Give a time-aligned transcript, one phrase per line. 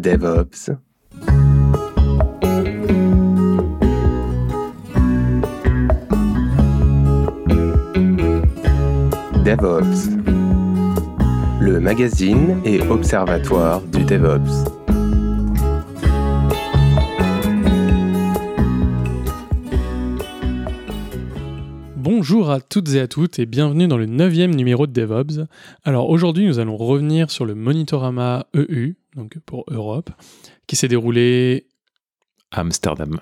[0.00, 0.70] DevOps.
[9.44, 10.08] DevOps.
[11.60, 14.70] Le magazine et observatoire du DevOps.
[21.96, 25.46] Bonjour à toutes et à toutes et bienvenue dans le neuvième numéro de DevOps.
[25.84, 30.10] Alors aujourd'hui nous allons revenir sur le Monitorama EU, donc pour Europe,
[30.66, 31.66] qui s'est déroulé
[32.50, 33.18] à Amsterdam.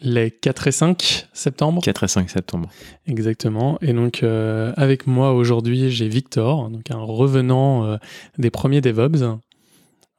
[0.00, 2.68] Les 4 et 5 septembre 4 et 5 septembre.
[3.06, 3.78] Exactement.
[3.80, 7.96] Et donc euh, avec moi aujourd'hui j'ai Victor, donc un revenant euh,
[8.36, 9.38] des premiers DevOps.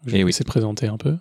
[0.05, 0.31] Je vais Eh oui.
[0.31, 1.17] se présenter un peu.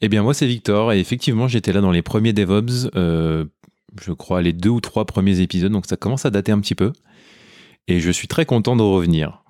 [0.00, 3.44] Eh bien moi c'est Victor et effectivement j'étais là dans les premiers DevOps, euh,
[4.00, 6.74] je crois les deux ou trois premiers épisodes, donc ça commence à dater un petit
[6.74, 6.92] peu.
[7.88, 9.42] Et je suis très content de revenir.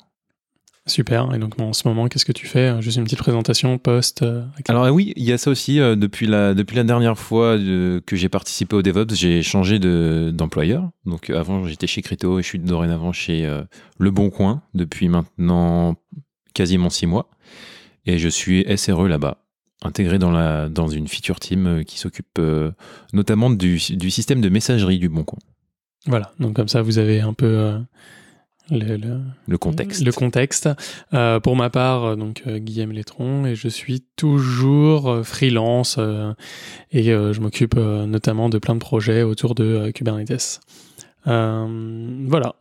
[0.90, 1.32] Super.
[1.34, 2.80] Et donc en ce moment qu'est-ce que tu fais?
[2.82, 4.22] Juste une petite présentation, post.
[4.22, 4.44] euh.
[4.68, 8.00] Alors oui, il y a ça aussi, euh, depuis, la, depuis la dernière fois euh,
[8.04, 10.90] que j'ai participé au DevOps, j'ai changé de- d'employeur.
[11.06, 13.48] Donc euh, avant j'étais chez Crypto et je suis dorénavant chez
[13.98, 15.96] Le Bon Coin depuis maintenant
[16.54, 17.30] quasiment six mois.
[18.06, 19.44] Et je suis SRE là-bas,
[19.82, 22.40] intégré dans, la, dans une feature team qui s'occupe
[23.12, 25.38] notamment du, du système de messagerie du Bon Coin,
[26.06, 26.32] Voilà.
[26.40, 27.78] Donc comme ça vous avez un peu
[28.70, 30.04] le- le, le contexte.
[30.04, 30.68] Le contexte.
[31.14, 35.98] Euh, pour ma part, euh, donc euh, Guillaume Létron, et je suis toujours euh, freelance
[36.92, 40.60] et je m'occupe notamment de plein de projets autour de Kubernetes.
[41.26, 42.54] Euh, voilà.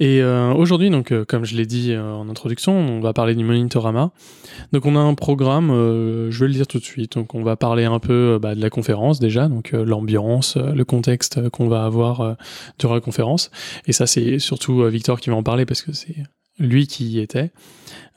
[0.00, 3.44] Et euh, aujourd'hui, donc, euh, comme je l'ai dit en introduction, on va parler du
[3.44, 4.10] Monitorama.
[4.72, 5.68] Donc, on a un programme,
[6.30, 7.14] je vais le dire tout de suite.
[7.14, 11.48] Donc, on va parler un peu bah, de la conférence déjà, donc l'ambiance, le contexte
[11.50, 12.36] qu'on va avoir
[12.78, 13.50] durant la conférence.
[13.86, 16.16] Et ça, c'est surtout Victor qui va en parler parce que c'est
[16.58, 17.50] lui qui y était.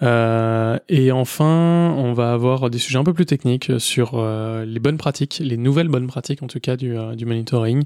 [0.02, 4.22] Et enfin, on va avoir des sujets un peu plus techniques sur
[4.66, 7.84] les bonnes pratiques, les nouvelles bonnes pratiques en tout cas du, du monitoring,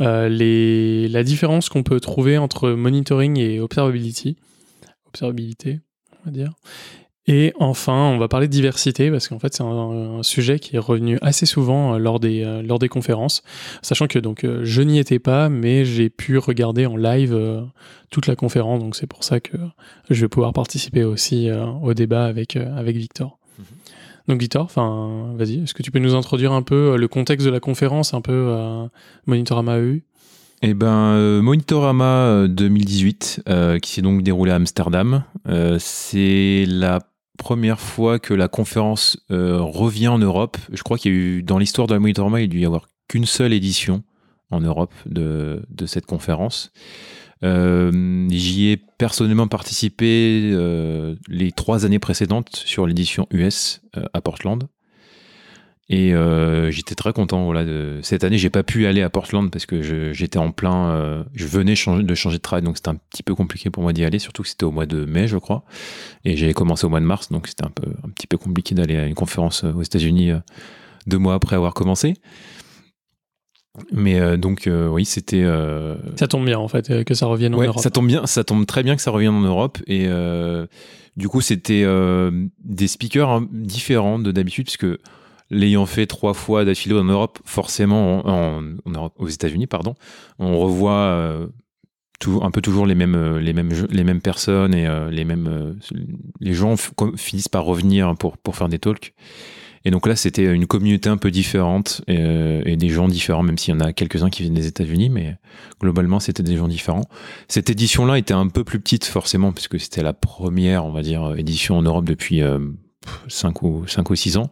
[0.00, 4.36] les, la différence qu'on peut trouver entre monitoring et observability,
[5.06, 5.80] observabilité,
[6.22, 6.52] on va dire.
[7.26, 10.80] Et enfin, on va parler de diversité parce qu'en fait, c'est un, sujet qui est
[10.80, 13.42] revenu assez souvent euh, lors des, euh, lors des conférences,
[13.82, 17.62] sachant que donc euh, je n'y étais pas, mais j'ai pu regarder en live euh,
[18.10, 19.56] toute la conférence, donc c'est pour ça que
[20.08, 23.39] je vais pouvoir participer aussi euh, au débat avec, euh, avec Victor.
[24.30, 27.44] Donc Victor, enfin, vas-y, est-ce que tu peux nous introduire un peu euh, le contexte
[27.44, 28.86] de la conférence, un peu euh,
[29.26, 30.04] Monitorama EU
[30.62, 35.24] Eh ben, euh, Monitorama euh, 2018, euh, qui s'est donc déroulé à Amsterdam,
[35.80, 37.00] c'est la
[37.38, 40.58] première fois que la conférence revient en Europe.
[40.72, 42.66] Je crois qu'il y a eu, dans l'histoire de la Monitorama, il a dû y
[42.66, 44.04] avoir qu'une seule édition
[44.52, 46.70] en Europe de cette conférence.
[47.42, 54.20] Euh, J'y ai personnellement participé euh, les trois années précédentes sur l'édition US euh, à
[54.20, 54.68] Portland.
[55.92, 56.14] Et
[56.70, 57.46] j'étais très content.
[57.46, 57.64] Voilà.
[58.02, 61.24] Cette année, j'ai pas pu aller à Portland parce que j'étais en plein.
[61.34, 64.04] je venais de changer de travail, donc c'était un petit peu compliqué pour moi d'y
[64.04, 65.64] aller, surtout que c'était au mois de mai, je crois.
[66.24, 67.72] Et j'ai commencé au mois de mars, donc c'était un,
[68.04, 70.30] un petit peu compliqué d'aller à une conférence aux États-Unis
[71.08, 72.14] deux mois après avoir commencé.
[73.92, 75.42] Mais euh, donc, euh, oui, c'était.
[75.44, 77.82] euh, Ça tombe bien en fait que ça revienne en Ouais, Europe.
[77.82, 80.08] ça tombe bien, ça tombe très bien que ça revienne en Europe et
[81.16, 81.84] du coup c'était
[82.64, 84.86] des speakers hein, différents de d'habitude puisque
[85.50, 89.94] l'ayant fait trois fois d'affilée en Europe, forcément en, en- en Europe- aux États-Unis pardon,
[90.38, 91.48] on revoit
[92.18, 95.76] tout, un peu toujours les mêmes les mêmes jeux- les mêmes personnes et les mêmes
[96.40, 96.74] les gens
[97.16, 99.14] finissent par revenir pour pour faire des talks.
[99.86, 103.56] Et donc là, c'était une communauté un peu différente euh, et des gens différents, même
[103.56, 105.36] s'il y en a quelques-uns qui viennent des États-Unis, mais
[105.80, 107.04] globalement, c'était des gens différents.
[107.48, 111.34] Cette édition-là était un peu plus petite, forcément, puisque c'était la première, on va dire,
[111.38, 112.42] édition en Europe depuis
[113.28, 114.50] 5 ou, 5 ou 6 ans.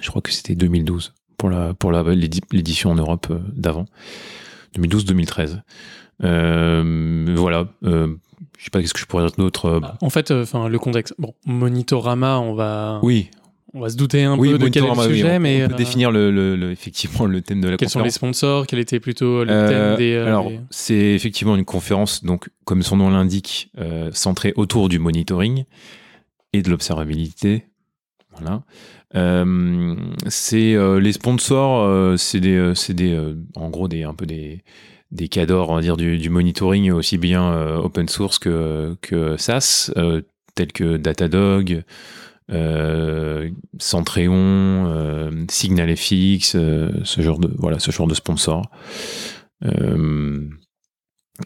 [0.00, 3.86] Je crois que c'était 2012 pour la pour la- l'édi- l'édition en Europe euh, d'avant.
[4.76, 5.62] 2012-2013.
[6.24, 7.68] Euh, voilà.
[7.84, 8.14] Euh,
[8.58, 9.66] je sais pas qu'est-ce que je pourrais dire d'autre.
[9.66, 11.14] euh, En fait, euh, enfin le contexte.
[11.18, 13.30] Bon, Monitorama, on va, oui,
[13.74, 15.64] on va se douter un oui, peu de quel est le oui, sujet, on, mais
[15.64, 18.04] on peut euh, définir le, le- le- effectivement le thème de la quels sont les
[18.10, 18.14] conférence.
[18.14, 18.66] sponsors?
[18.66, 20.14] Quel était plutôt le Euh, thème des.
[20.14, 23.70] euh, alors, c'est effectivement une conférence, donc comme son nom l'indique,
[24.12, 25.64] centrée autour du monitoring
[26.52, 27.66] et de l'observabilité.
[28.32, 28.62] Voilà.
[30.28, 33.18] C'est les sponsors, c'est des, c'est des,
[33.54, 34.62] en gros des un peu des
[35.12, 39.90] des cadors, on va dire du, du monitoring aussi bien open source que que SaaS,
[40.54, 41.82] tels que Datadog,
[42.50, 48.70] euh, Centreon, euh, SignalFX, euh, ce genre de voilà, ce genre de sponsors.
[49.64, 50.48] Euh,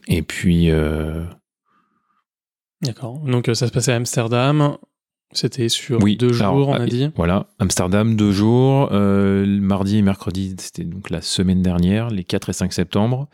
[0.08, 0.70] et puis,
[2.82, 3.18] D'accord.
[3.20, 4.76] Donc ça se passait à Amsterdam.
[5.32, 7.08] C'était sur Oui, deux jours, on a dit.
[7.14, 8.88] Voilà, Amsterdam, deux jours.
[8.90, 13.28] euh, mardi et mercredi, c'était donc la semaine dernière, les 4 et 5 septembre.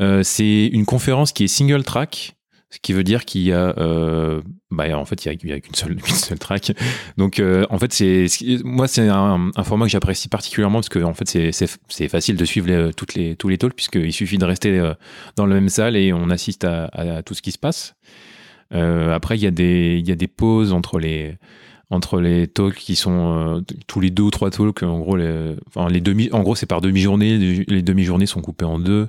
[0.00, 2.35] Euh, c'est une conférence qui est single track,
[2.70, 5.74] ce qui veut dire qu'il y a, euh, bah, en fait, il y a, qu'une
[5.74, 6.72] seule, qu'une seule track.
[7.16, 8.26] Donc, euh, en fait, c'est,
[8.64, 12.90] moi, c'est un, format que j'apprécie particulièrement parce que, en fait, c'est, facile de suivre
[12.92, 14.94] toutes les, tous les talks puisqu'il suffit de rester euh,
[15.36, 17.94] dans la même salle et on assiste à, tout ce qui se passe.
[18.72, 21.38] Après, il y a des, il y a des pauses entre les,
[21.90, 24.82] entre les talks qui sont euh, tous les deux ou trois talks.
[24.82, 27.38] En gros, les, enfin, les demi, en gros, c'est par demi-journée.
[27.38, 29.08] Les- demi-journées sont coupées en deux,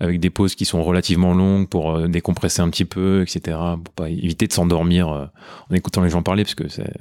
[0.00, 3.56] avec des pauses qui sont relativement longues pour euh, décompresser un petit peu, etc.
[3.82, 5.26] Pour pas éviter de s'endormir euh,
[5.70, 6.92] en écoutant les gens parler, parce que c'est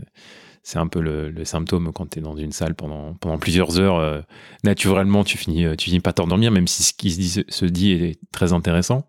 [0.63, 4.25] c'est un peu le, symptôme quand tu es dans une salle pendant, pendant plusieurs heures.
[4.65, 7.93] naturellement, tu finis, tu finis pas t'endormir, même si ce qui se dit, se dit
[7.93, 9.07] est très intéressant.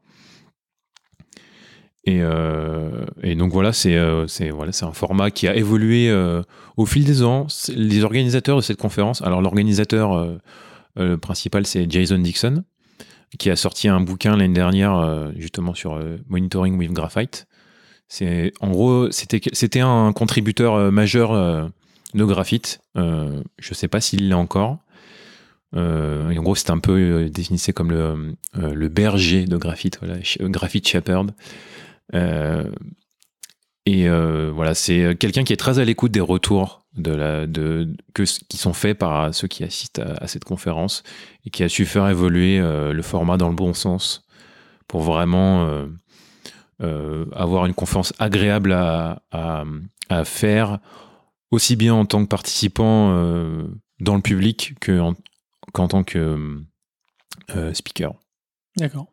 [2.08, 6.42] Et, euh, et donc voilà, c'est euh, voilà, un format qui a évolué euh,
[6.78, 7.46] au fil des ans.
[7.68, 10.38] Les organisateurs de cette conférence, alors l'organisateur
[11.20, 12.64] principal c'est Jason Dixon,
[13.38, 17.46] qui a sorti un bouquin l'année dernière justement sur monitoring with graphite.
[18.60, 21.32] En gros c'était c'était un contributeur majeur
[22.14, 22.80] de graphite.
[22.96, 24.78] Je sais pas s'il l'est encore.
[25.76, 30.00] En gros, c'est un peu euh, définissé comme le, le berger de graphite,
[30.40, 31.32] graphite shepherd.
[32.14, 32.70] Euh,
[33.86, 37.94] et euh, voilà, c'est quelqu'un qui est très à l'écoute des retours de la, de,
[38.14, 41.02] qui sont faits par ceux qui assistent à, cette conférence
[41.46, 44.26] et qui a su faire évoluer euh, le format dans le bon sens
[44.88, 45.86] pour vraiment euh,
[46.82, 50.78] euh, avoir une conférence agréable à, à, faire,
[51.50, 53.64] aussi bien en tant que participant euh,
[54.00, 55.14] dans le public qu'en
[55.72, 56.62] qu'en tant que
[57.56, 58.14] euh, speaker.
[58.76, 59.06] D'accord.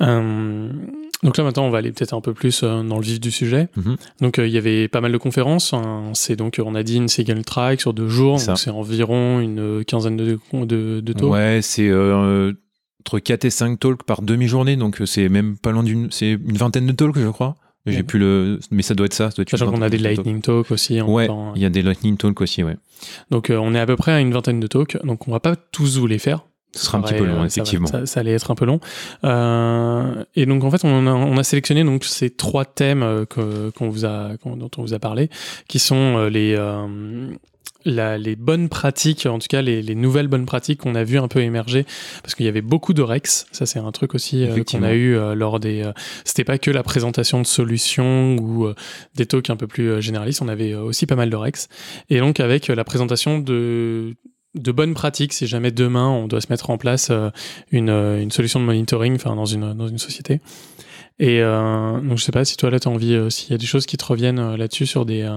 [0.00, 0.72] Euh,
[1.22, 3.30] donc là maintenant on va aller peut-être un peu plus euh, dans le vif du
[3.30, 3.68] sujet.
[3.76, 3.96] Mhm.
[4.20, 5.72] Donc euh, il y avait pas mal de conférences.
[5.72, 6.10] hein.
[6.14, 8.38] C'est donc on a dit une single track sur deux jours.
[8.40, 11.30] C'est environ une quinzaine de de, de talks.
[11.30, 12.52] Ouais, c'est euh,
[13.00, 16.10] entre 4 et 5 talks par demi-journée, donc euh, c'est même pas loin d'une.
[16.10, 17.54] C'est une vingtaine de talks, je crois.
[17.86, 18.02] J'ai Ouais.
[18.02, 18.58] plus le.
[18.72, 19.30] Mais ça doit être ça.
[19.30, 20.16] ça doit être Sachant qu'on a des talks.
[20.16, 21.00] lightning talks aussi.
[21.00, 21.52] en Ouais, temps.
[21.54, 22.76] il y a des lightning talks aussi, ouais.
[23.30, 24.98] Donc euh, on est à peu près à une vingtaine de talks.
[25.04, 26.44] Donc on va pas tous vous les faire.
[26.74, 27.86] Ce sera un petit peu long, ça va- effectivement.
[27.86, 28.80] Ça, ça allait être un peu long.
[29.24, 33.24] Euh, et donc en fait, on a, on a sélectionné donc ces trois thèmes euh,
[33.24, 35.30] que- qu'on vous a, dont on vous a parlé,
[35.68, 36.86] qui sont euh, les euh,
[37.88, 41.18] la- les bonnes pratiques, en tout cas les, les nouvelles bonnes pratiques qu'on a vu
[41.18, 41.86] un peu émerger,
[42.22, 43.46] parce qu'il y avait beaucoup de Rex.
[43.52, 45.82] Ça c'est un truc aussi euh, qu'on a eu euh, lors des.
[45.82, 45.92] euh,
[46.24, 48.68] C'était pas que la présentation de solutions ou
[49.14, 50.42] des talks un peu plus généralistes.
[50.42, 51.68] On avait aussi pas mal de Rex.
[52.10, 54.14] Et donc avec la présentation de
[54.56, 57.30] de bonnes pratiques si jamais demain on doit se mettre en place euh,
[57.70, 60.40] une, euh, une solution de monitoring enfin dans une dans une société.
[61.18, 63.54] Et euh, donc je sais pas si toi là tu as envie euh, s'il y
[63.54, 65.28] a des choses qui te reviennent euh, là-dessus sur des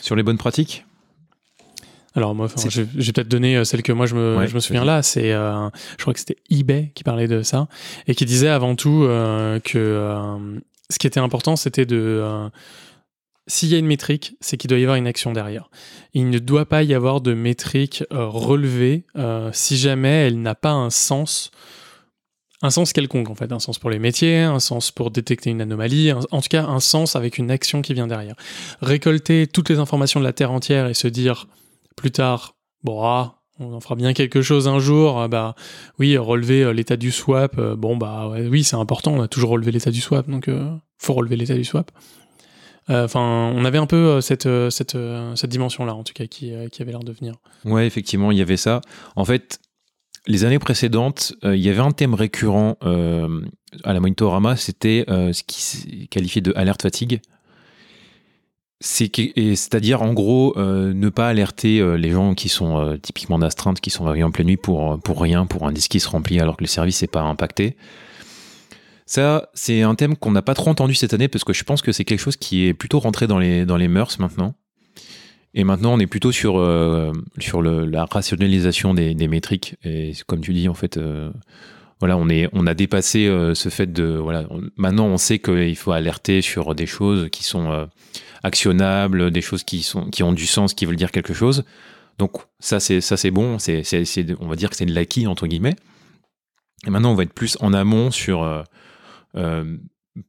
[0.00, 0.84] Sur les bonnes pratiques?
[2.14, 4.84] Alors moi vais peut-être donner euh, celle que moi je me, Ouais, je me souviens
[4.84, 5.02] là.
[5.02, 7.68] C'est je crois que c'était eBay qui parlait de ça
[8.06, 9.06] et qui disait avant tout
[9.64, 10.08] que
[10.88, 12.48] ce qui était important c'était de
[13.46, 15.70] s'il y a une métrique, c'est qu'il doit y avoir une action derrière.
[16.14, 20.56] Il ne doit pas y avoir de métrique euh, relevée euh, si jamais elle n'a
[20.56, 21.52] pas un sens,
[22.62, 25.60] un sens quelconque en fait, un sens pour les métiers, un sens pour détecter une
[25.60, 28.34] anomalie, en tout cas un sens avec une action qui vient derrière.
[28.80, 31.46] Récolter toutes les informations de la Terre entière et se dire
[31.94, 35.54] plus tard, bon, ah, on en fera bien quelque chose un jour, ah bah
[36.00, 39.70] oui, relever euh, l'état du swap, bon bah oui, c'est important, on a toujours relevé
[39.70, 41.92] l'état du swap, donc euh, faut relever l'état du swap.
[42.90, 44.96] Euh, Enfin, on avait un peu euh, cette, euh, cette,
[45.34, 47.34] cette dimension-là, en tout cas, qui, qui avait l'air de venir.
[47.64, 48.80] Ouais, effectivement, il y avait ça.
[49.16, 49.60] En fait,
[50.26, 55.62] les années précédentes, il y avait un thème récurrent à la Monitorama, c'était ce qui
[55.62, 57.20] s'est qualifié de alerte fatigue.
[58.80, 64.24] C'est-à-dire, en gros, ne pas alerter les gens qui sont typiquement d'astreinte, qui sont réveillés
[64.24, 66.68] en pleine nuit pour, pour rien, pour un disque qui se remplit alors que le
[66.68, 67.76] service n'est pas impacté.
[69.06, 71.80] Ça, c'est un thème qu'on n'a pas trop entendu cette année parce que je pense
[71.80, 74.54] que c'est quelque chose qui est plutôt rentré dans les, dans les mœurs maintenant.
[75.54, 79.76] Et maintenant, on est plutôt sur, euh, sur la rationalisation des, des métriques.
[79.84, 81.30] Et comme tu dis, en fait, euh,
[82.00, 84.04] voilà, on, est, on a dépassé euh, ce fait de.
[84.04, 84.46] Voilà,
[84.76, 87.88] maintenant, on sait qu'il faut alerter sur des choses qui sont
[88.42, 91.64] actionnables, des choses qui, sont, qui ont du sens, qui veulent dire quelque chose.
[92.18, 93.58] Donc, ça, c'est, ça, c'est bon.
[93.58, 93.82] C'est-
[94.40, 95.76] on va dire que c'est de l'acquis, entre guillemets.
[96.86, 98.64] Et maintenant, on va être plus en amont sur.
[99.36, 99.76] Euh,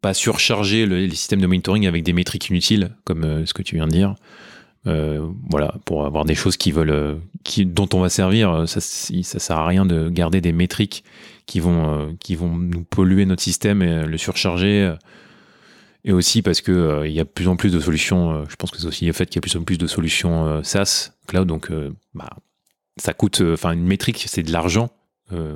[0.01, 3.61] pas surcharger le- les systèmes de monitoring avec des métriques inutiles, comme euh, ce que
[3.61, 4.15] tu viens de dire.
[4.85, 9.39] Euh, voilà, pour avoir des choses qui veulent, qui, dont on va servir, ça, ça
[9.39, 11.03] sert à rien de garder des métriques
[11.45, 14.93] qui vont, qui vont nous polluer notre système et le surcharger.
[16.05, 18.45] Et aussi parce que il y a de plus en plus de solutions.
[18.47, 19.87] je pense que c'est aussi le fait qu'il y a de plus en plus de
[19.87, 21.47] solutions SaaS cloud.
[21.47, 21.69] Donc,
[22.13, 22.29] bah,
[22.95, 23.41] ça coûte.
[23.41, 24.89] Enfin, une métrique, c'est de l'argent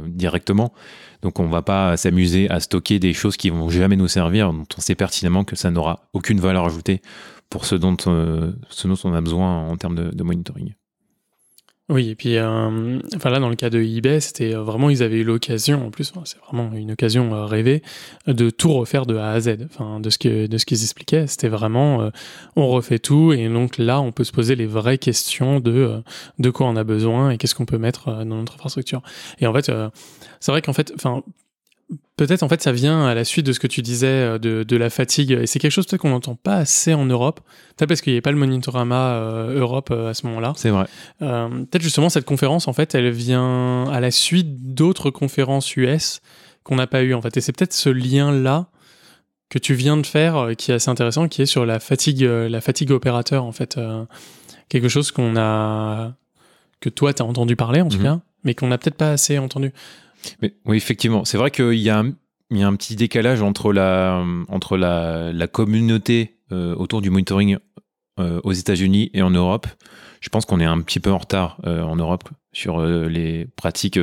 [0.08, 0.74] directement.
[1.22, 4.66] Donc, on va pas s'amuser à stocker des choses qui vont jamais nous servir, dont
[4.78, 7.02] on sait pertinemment que ça n'aura aucune valeur ajoutée
[7.50, 10.74] pour ce dont, ce dont on a besoin en termes de monitoring.
[11.90, 15.04] Oui, et puis euh, enfin là, dans le cas de eBay, c'était euh, vraiment, ils
[15.04, 17.82] avaient eu l'occasion, en plus, c'est vraiment une occasion euh, rêvée,
[18.28, 19.58] de tout refaire de A à Z.
[19.66, 22.10] Enfin, de ce qu'ils expliquaient, c'était vraiment,
[22.56, 26.02] on refait tout, et donc là, on peut se poser les vraies questions de
[26.40, 29.02] de quoi on a besoin et qu'est-ce qu'on peut mettre dans notre infrastructure.
[29.40, 29.70] Et en fait,
[30.40, 30.94] c'est vrai qu'en fait,
[32.18, 34.64] Peut-être en fait ça vient à la suite de ce que tu disais euh, de,
[34.64, 35.32] de la fatigue.
[35.32, 37.42] Et c'est quelque chose peut-être qu'on n'entend pas assez en Europe.
[37.76, 40.54] Peut-être parce qu'il n'y avait pas le Monitorama euh, Europe euh, à ce moment-là.
[40.56, 40.86] C'est vrai.
[41.20, 46.22] Peut-être justement cette conférence en fait elle vient à la suite d'autres conférences US
[46.64, 47.36] qu'on n'a pas eu en fait.
[47.38, 48.68] Et c'est peut-être ce lien là
[49.50, 52.62] que tu viens de faire qui est assez intéressant qui est sur la fatigue la
[52.62, 53.78] fatigue opérateur en fait
[54.70, 56.14] quelque chose qu'on a
[56.80, 58.04] que toi tu as entendu parler en tout mhm.
[58.04, 59.74] cas mais qu'on n'a peut-être pas assez entendu
[60.42, 61.26] oui, effectivement.
[61.26, 64.24] C'est vrai qu'il y, a un, petit décalage entre la,
[65.52, 67.58] communauté euh, autour du monitoring
[68.20, 69.68] euh, aux États-Unis et en Europe.
[70.20, 74.00] Je pense qu'on est un petit peu en retard euh, en Europe sur les pratiques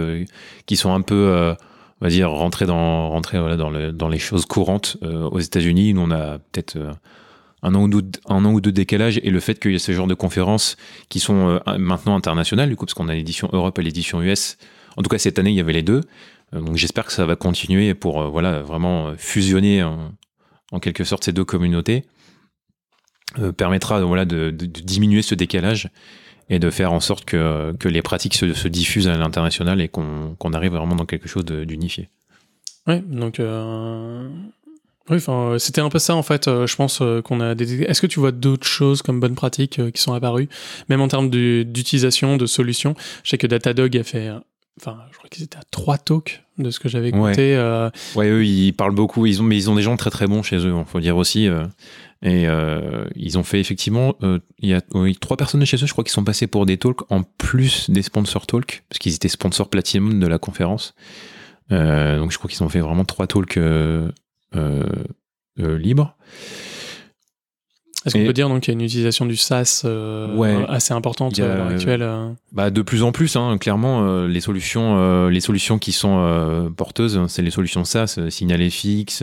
[0.65, 1.55] qui sont un peu,
[2.01, 5.93] on va dire, rentrées dans les choses courantes aux États-Unis.
[5.93, 6.79] Nous, on a peut-être
[7.63, 9.79] un an, ou deux, un an ou deux décalage et le fait qu'il y ait
[9.79, 10.79] ce genre de conférences
[11.11, 14.57] qui sont maintenant internationales, du coup, parce qu'on a l'édition Europe et l'édition US,
[14.99, 16.01] en tout cas, cette année, il y avait les deux.
[16.55, 21.25] Euh, donc j'espère que ça va continuer pour euh, voilà, vraiment fusionner en, quelque sorte
[21.25, 22.05] ces deux communautés.
[23.39, 25.91] Euh, permettra voilà, de, diminuer ce décalage
[26.51, 30.73] et de faire en sorte que, les pratiques se, diffusent à l'international et qu'on arrive
[30.73, 32.09] vraiment dans quelque chose d'unifié.
[32.87, 33.41] Oui, donc
[35.11, 35.19] oui,
[35.59, 36.47] c'était un peu ça en fait.
[36.47, 37.55] je pense qu'on a.
[37.55, 37.83] Des...
[37.83, 40.49] Est-ce que tu vois d'autres choses comme bonnes pratiques qui sont apparues,
[40.89, 42.95] même en termes d'utilisation de solutions?
[43.25, 44.31] Je sais que Datadog a fait
[44.81, 47.55] Enfin, je crois qu'ils étaient à trois talks de ce que j'avais écouté.
[47.55, 47.57] Ouais.
[47.57, 47.91] Euh.
[48.15, 48.29] ouais.
[48.29, 49.27] eux, ils parlent beaucoup.
[49.27, 51.17] Ils ont, mais ils ont des gens très très bons chez eux, il faut dire
[51.17, 51.49] aussi.
[51.49, 51.67] Euh.
[52.23, 54.81] et euh, ils ont fait effectivement, il y a
[55.21, 58.03] trois personnes chez eux, je crois, qui sont passées pour des talks en plus des
[58.03, 60.95] sponsors talks, parce qu'ils étaient sponsors platinum de la conférence.
[61.71, 63.59] donc je crois qu'ils ont fait vraiment trois talks
[65.57, 66.17] libres.
[68.09, 71.39] Est-ce qu'on peut dire donc qu'il y a une utilisation du SaaS euh, assez importante
[71.39, 75.41] à l'heure actuelle euh bah, De plus en plus, hein, clairement, euh, les, solutions, les
[75.41, 79.23] solutions qui sont porteuses, c'est les solutions SaaS, SignalFX.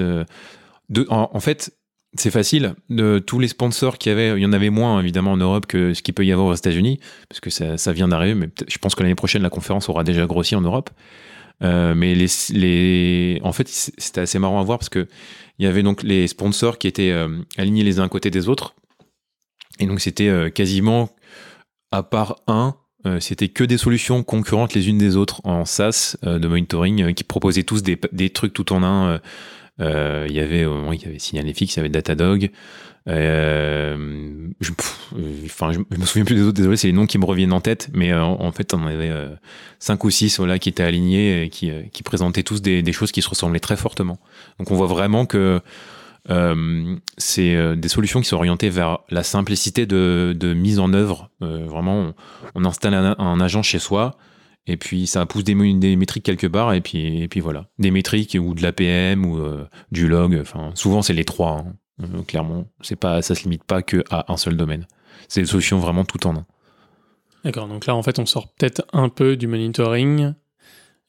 [0.90, 1.74] De, en, fait,
[2.16, 2.76] c'est facile.
[2.90, 5.66] De, tous les sponsors qu'il y avait, il y en avait moins évidemment en Europe
[5.66, 8.50] que ce qu'il peut y avoir aux États-Unis, parce que ça, ça vient d'arriver, mais
[8.68, 10.90] je pense que l'année prochaine, la conférence aura déjà grossi en Europe.
[11.62, 15.08] mais les, les, en fait, c'était assez marrant à voir parce que
[15.60, 18.50] il y avait donc les sponsors qui étaient euh, alignés les uns à côté des
[18.50, 18.76] autres.
[19.80, 21.10] Et donc c'était euh, quasiment,
[21.92, 26.18] à part un, euh, c'était que des solutions concurrentes les unes des autres en SaaS
[26.24, 29.22] de monitoring qui proposaient tous des, trucs tout en un.
[29.80, 32.50] Il y avait, il y avait SignalFX, il y avait Datadog,
[33.08, 34.72] euh, je,
[35.46, 37.62] enfin, je, me souviens plus des autres, désolé, c'est les noms qui me reviennent en
[37.62, 39.36] tête, mais euh, en, fait, on avait euh,
[39.80, 41.72] cinq ou six voilà, qui étaient alignés et qui,
[42.04, 44.20] présentaient tous des, choses qui se ressemblaient très fortement.
[44.60, 45.62] Donc on voit vraiment que
[47.18, 51.30] c'est des solutions qui sont orientées vers la simplicité de, mise en œuvre.
[51.40, 52.14] vraiment,
[52.56, 54.18] on, installe un, agent chez soi,
[54.66, 57.68] et puis ça pousse des, métriques quelque part, et puis, et puis voilà.
[57.78, 59.40] Des métriques ou de l'APM ou
[59.92, 61.60] du log, enfin, souvent c'est les trois.
[61.60, 61.76] Hein.
[62.02, 64.86] Euh, clairement, c'est pas, ça se limite pas que à un seul domaine.
[65.28, 66.46] C'est des solutions vraiment tout en un.
[67.44, 70.34] D'accord, donc là en fait on sort peut-être un peu du monitoring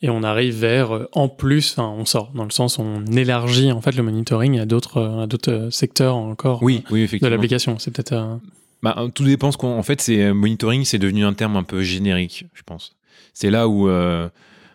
[0.03, 3.07] et on arrive vers euh, en plus, enfin on sort dans le sens où on
[3.07, 7.27] élargit en fait le monitoring à d'autres euh, à d'autres secteurs encore oui, oui, de
[7.27, 7.79] l'application.
[7.79, 8.39] C'est peut-être
[8.83, 11.83] bah, tout dépend ce qu'on en fait c'est monitoring c'est devenu un terme un peu
[11.83, 12.97] générique je pense.
[13.33, 14.29] C'est là où je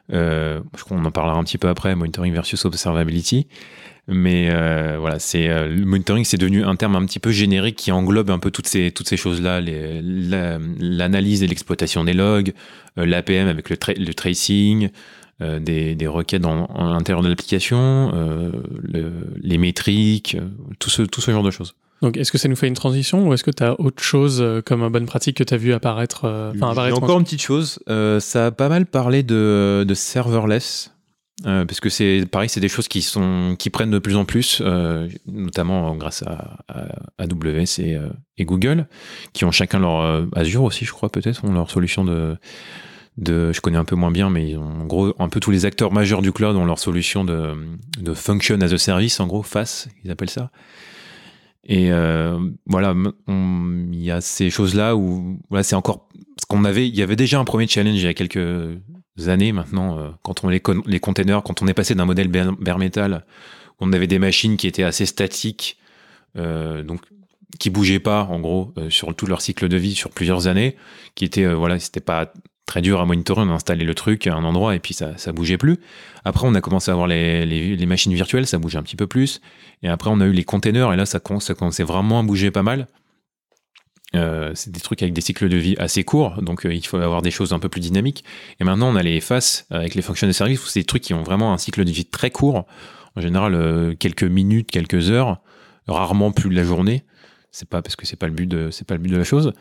[0.09, 3.47] crois qu'on en parlera un petit peu après monitoring versus observability.
[4.07, 7.75] Mais euh, voilà, c'est euh, le monitoring, c'est devenu un terme un petit peu générique
[7.75, 12.53] qui englobe un peu toutes ces toutes ces choses-là, l'analyse et l'exploitation des logs,
[12.97, 14.89] euh, l'APM avec le, le tracing,
[15.39, 18.11] des, des, requêtes en, à l'intérieur de l'application,
[19.41, 20.37] les métriques,
[20.77, 21.73] tout ce tout ce genre de choses.
[22.03, 24.43] Donc, est-ce que ça nous fait une transition ou est-ce que tu as autre chose
[24.65, 26.25] comme bonne pratique que tu as vu apparaître,
[26.61, 27.79] apparaître Encore une petite chose,
[28.19, 30.91] ça a pas mal parlé de, de serverless.
[31.45, 34.25] Euh, parce que c'est pareil, c'est des choses qui sont qui prennent de plus en
[34.25, 36.57] plus, euh, notamment grâce à,
[37.17, 38.87] AWS et, euh, et, Google,
[39.33, 42.37] qui ont chacun leur Azure aussi, je crois peut-être, ont leur solution de
[43.17, 45.91] de, je connais un peu moins bien, mais en gros, un peu tous les acteurs
[45.91, 47.55] majeurs du cloud ont leur solution de,
[47.99, 50.49] de function as a service, en gros, FAS, ils appellent ça.
[51.65, 51.91] Et
[52.65, 52.95] voilà,
[53.27, 56.07] il y a ces choses-là où voilà, c'est encore
[56.39, 56.87] ce qu'on avait.
[56.87, 58.39] Il y avait déjà un premier challenge il y a quelques
[59.27, 63.25] années maintenant, euh, quand on les, les quand on est passé d'un modèle bare metal,
[63.79, 65.77] on avait des machines qui étaient assez statiques,
[66.37, 67.01] euh, donc
[67.59, 70.77] qui bougeaient pas en gros sur tout leur cycle de vie sur plusieurs années,
[71.15, 72.31] qui étaient voilà, c'était pas
[72.71, 73.41] très dur à monitorer.
[73.41, 75.77] On a installé le truc à un endroit et puis ça, ça bougeait plus.
[76.23, 79.07] Après, on a commencé à avoir les, les, machines virtuelles, ça bougeait un petit peu
[79.07, 79.41] plus.
[79.83, 82.49] Et après, on a eu les containers et là, ça, ça commençait vraiment à bouger
[82.49, 82.87] pas mal.
[84.13, 86.97] Euh, c'est des trucs avec des cycles de vie assez courts, donc euh, il faut
[86.97, 88.25] avoir des choses un peu plus dynamiques.
[88.59, 91.13] Et maintenant, on a les faces avec les fonctions de service, c'est des trucs qui
[91.13, 92.65] ont vraiment un cycle de vie très court,
[93.15, 95.41] en général euh, quelques minutes, quelques heures,
[95.87, 97.03] rarement plus de la journée.
[97.51, 99.23] C'est pas parce que c'est pas le but de c'est pas le but de la
[99.23, 99.53] chose.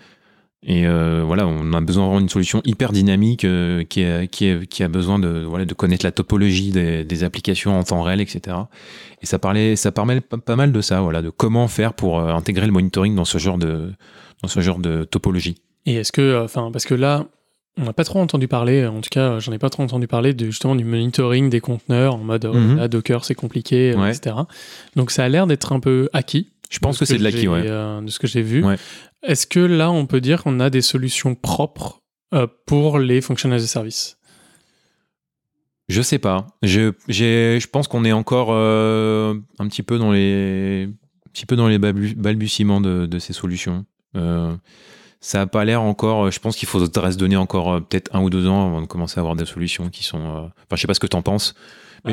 [0.63, 3.47] Et voilà, on a besoin d'avoir une solution hyper dynamique
[3.89, 8.59] qui, a, besoin de, connaître la topologie des, applications en temps réel, etc.
[9.23, 12.67] Et ça, parlait, ça permet pas, mal de ça, voilà, de comment faire pour intégrer
[12.67, 13.95] le monitoring dans ce genre de,
[14.43, 15.57] dans ce genre de topologie.
[15.87, 17.27] Et est-ce que, enfin, parce que là,
[17.77, 20.35] on n'a pas trop entendu parler, en tout cas, j'en ai pas trop entendu parler
[20.35, 24.37] de, justement du monitoring des conteneurs en mode mm Docker c'est compliqué, etc.
[24.97, 26.53] Donc ça a l'air d'être un peu acquis.
[26.71, 27.63] Je pense que, c'est de l'acquis, ouais.
[27.63, 28.65] de ce que j'ai vu.
[28.65, 28.77] Ouais.
[29.23, 32.01] Est-ce que là, on peut dire qu'on a des solutions propres
[32.33, 34.19] euh, pour les fonctionnels de service?
[35.89, 36.47] Je sais pas.
[36.63, 41.57] Je, je pense qu'on est encore euh, un petit peu dans les, un petit peu
[41.57, 43.85] dans les balbutiements de, ces solutions.
[44.17, 44.55] Euh,
[45.21, 46.31] ça n'a pas l'air encore.
[46.31, 49.19] Je pense qu'il faudrait se donner encore peut-être un ou deux ans avant de commencer
[49.19, 50.19] à avoir des solutions qui sont.
[50.19, 51.55] Enfin, je sais pas ce que tu en penses.
[52.05, 52.13] Bah,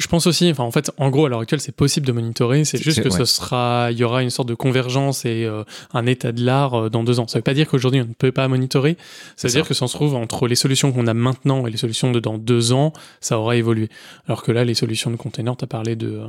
[0.00, 2.64] je pense aussi, enfin en fait, en gros, à l'heure actuelle, c'est possible de monitorer,
[2.64, 6.06] c'est juste que ce sera, il y aura une sorte de convergence et euh, un
[6.06, 7.28] état de l'art euh, dans deux ans.
[7.28, 8.96] Ça veut pas dire qu'aujourd'hui on ne peut pas monitorer,
[9.36, 11.76] ça veut dire que ça se trouve entre les solutions qu'on a maintenant et les
[11.76, 13.88] solutions de dans deux ans, ça aura évolué.
[14.26, 16.26] Alors que là, les solutions de container, tu as parlé de, euh,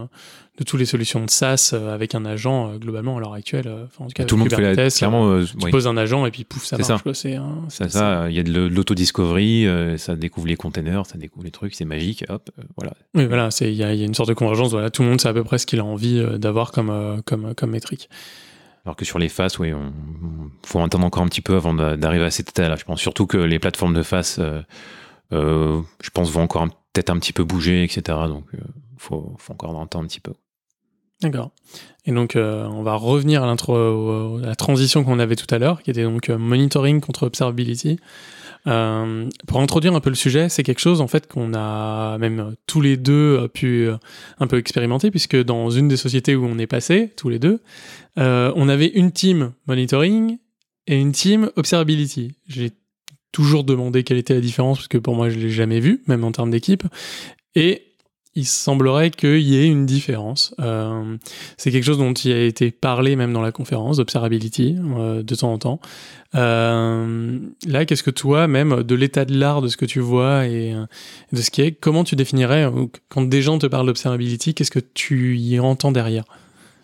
[0.58, 4.12] de toutes les solutions de SaaS avec un agent, globalement, à l'heure actuelle, en tout
[4.14, 7.04] cas, tout le monde fait clairement, tu poses un agent et puis pouf, ça marche.
[7.14, 7.90] C'est ça.
[7.90, 9.66] ça, il y a de l'autodiscovery,
[9.98, 12.94] ça découvre les containers, ça découvre les trucs, c'est magique, hop, voilà.
[13.14, 14.72] Oui, voilà, il y a, y a, une sorte de convergence.
[14.72, 16.90] Voilà, tout le monde sait à peu près ce qu'il a envie euh, d'avoir comme,
[16.90, 18.10] euh, comme, comme métrique.
[18.86, 19.92] Alors que sur les faces, oui, on,
[20.66, 22.76] faut attendre encore un petit peu avant d'arriver à cet état-là.
[22.76, 27.20] Je pense surtout que les plateformes de face, euh, je pense, vont encore peut-être un
[27.20, 28.18] petit peu bouger, etc.
[28.28, 28.60] Donc, il
[28.98, 30.34] faut, faut, encore attendre un petit peu.
[31.22, 31.52] D'accord.
[32.06, 35.84] Et donc, on va revenir à, l'intro, à la transition qu'on avait tout à l'heure,
[35.84, 38.00] qui était donc monitoring contre observability.
[38.68, 42.56] Euh, pour introduire un peu le sujet, c'est quelque chose en fait qu'on a même
[42.68, 43.98] tous les deux euh, pu euh,
[44.40, 47.62] un peu expérimenter puisque dans une des sociétés où on est passé tous les deux,
[48.18, 50.38] euh, on avait une team monitoring
[50.88, 52.36] et une team observability.
[52.48, 52.72] J'ai
[53.32, 56.24] toujours demandé quelle était la différence parce que pour moi je l'ai jamais vu, même
[56.24, 56.84] en termes d'équipe.
[57.56, 57.91] Et
[58.36, 60.56] il semblerait qu'il y ait une différence.
[60.60, 61.18] Euh,
[61.58, 65.36] c'est quelque chose dont il a été parlé même dans la conférence d'Observability euh, de
[65.36, 65.82] temps en temps.
[66.36, 70.48] Euh, là, qu'est-ce que toi, même de l'état de l'art, de ce que tu vois
[70.48, 70.74] et
[71.34, 72.72] de ce qui est, comment tu définirais,
[73.10, 76.24] quand des gens te parlent d'Observability, qu'est-ce que tu y entends derrière?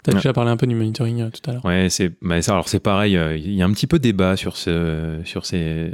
[0.04, 1.66] Tu as déjà parlé un peu du monitoring tout à l'heure.
[1.66, 5.22] Ouais, c'est, bah, alors c'est pareil, il y a un petit peu débat sur, ce,
[5.24, 5.92] sur ces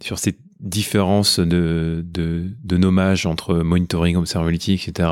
[0.00, 5.08] sur ces différences de, de, nommage entre monitoring, observability, etc.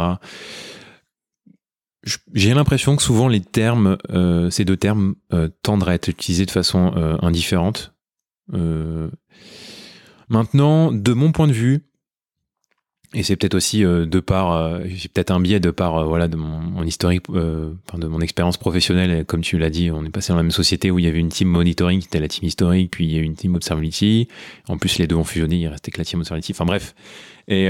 [2.35, 6.47] J'ai l'impression que souvent les termes, euh, ces deux termes euh, tendent à être utilisés
[6.47, 7.95] de façon euh, indifférente.
[10.29, 11.85] maintenant, de mon point de vue,
[13.14, 16.05] et c'est peut-être aussi euh, de par, euh, j'ai peut-être un biais de par euh,
[16.05, 19.27] voilà de mon, historique, de mon expérience professionnelle.
[19.27, 21.18] comme tu l'as dit, on est passé dans la même société où il y avait
[21.18, 23.55] une team monitoring qui était la team historique, puis il y a eu une team
[23.55, 24.29] observability.
[24.68, 26.53] En plus, les deux ont fusionné, il restait que la team observability.
[26.53, 26.94] Enfin bref.
[27.48, 27.68] Et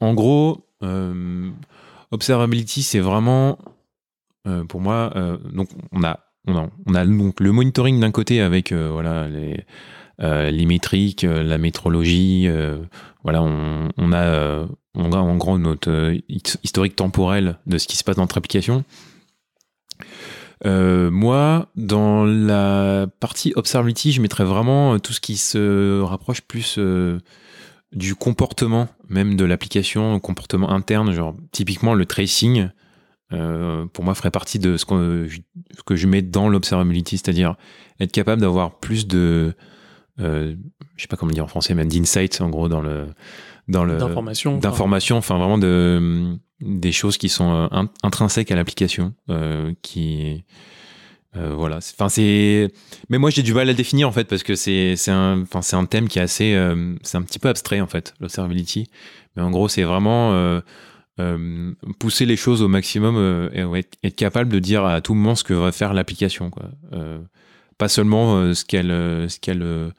[0.00, 0.66] en gros,
[2.10, 3.58] observability, c'est vraiment
[4.68, 5.12] pour moi.
[5.52, 9.64] donc on a on a, on a donc le monitoring d'un côté avec voilà les
[10.20, 12.44] euh, les métriques, euh, la métrologie.
[12.46, 12.78] Euh,
[13.24, 16.14] voilà, on, on, a, en gros notre
[16.62, 18.84] historique temporel de ce qui se passe dans notre application.
[20.64, 26.78] moi, dans la partie observability, je mettrais vraiment tout ce qui se rapproche plus
[27.92, 32.68] du comportement, même de l'application, comportement interne, genre typiquement le tracing.
[33.30, 37.56] pour moi, ferait partie de ce que je mets dans l'observability, c'est-à-dire
[38.00, 39.54] être capable d'avoir plus de,
[40.20, 40.54] euh,
[40.96, 43.06] je sais pas comment dire en français, mais d'insight en gros dans le
[43.68, 49.14] dans le d'information, d'information, enfin vraiment de des choses qui sont euh, intrinsèques à l'application,
[49.30, 50.44] euh, qui
[51.36, 51.78] euh, voilà.
[51.78, 52.70] Enfin c'est,
[53.08, 55.42] mais moi j'ai du mal à le définir en fait parce que c'est c'est un
[55.42, 56.56] enfin c'est un thème qui est assez,
[57.02, 58.88] c'est un petit peu abstrait en fait l'observability,
[59.36, 60.60] mais en gros c'est vraiment
[61.20, 65.14] euh, pousser les choses au maximum euh, et être, être capable de dire à tout
[65.14, 66.50] moment ce que va faire l'application.
[66.50, 66.70] quoi.
[66.92, 67.20] Euh,
[67.78, 69.28] pas seulement euh, ce euh,
[69.62, 69.90] euh,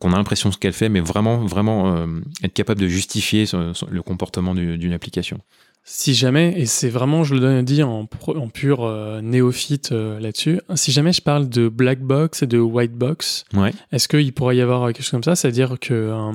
[0.00, 2.06] qu'on a l'impression ce qu'elle fait, mais vraiment, vraiment
[2.42, 3.44] être capable de justifier
[3.90, 5.38] le comportement du- d'une application.
[5.82, 10.20] Si jamais, et c'est vraiment, je le donne- dis en, en pur euh, néophyte euh,
[10.20, 13.72] là-dessus, si jamais je parle de black box et de white box, Ouais.
[13.90, 15.34] est-ce qu'il pourrait y avoir quelque chose comme ça?
[15.34, 16.32] C'est-à-dire que euh,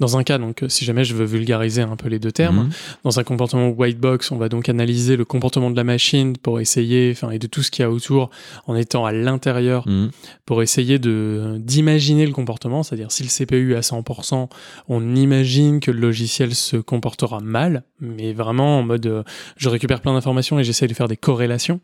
[0.00, 2.64] dans un cas, donc euh, si jamais je veux vulgariser un peu les deux termes,
[2.64, 2.70] Mhm.
[3.04, 6.60] dans un comportement white box, on va donc analyser le comportement de la machine pour
[6.60, 8.30] essayer, enfin, et de tout ce qu'il y a autour
[8.66, 10.10] en étant à l'intérieur Mhm.
[10.44, 14.48] pour essayer de d'imaginer le comportement, c'est-à-dire si le CPU est à 100%,
[14.88, 19.22] on imagine que le logiciel se comportera mal, mais vraiment en mode euh,
[19.56, 21.80] je récupère plein d'informations et j'essaie de faire des corrélations.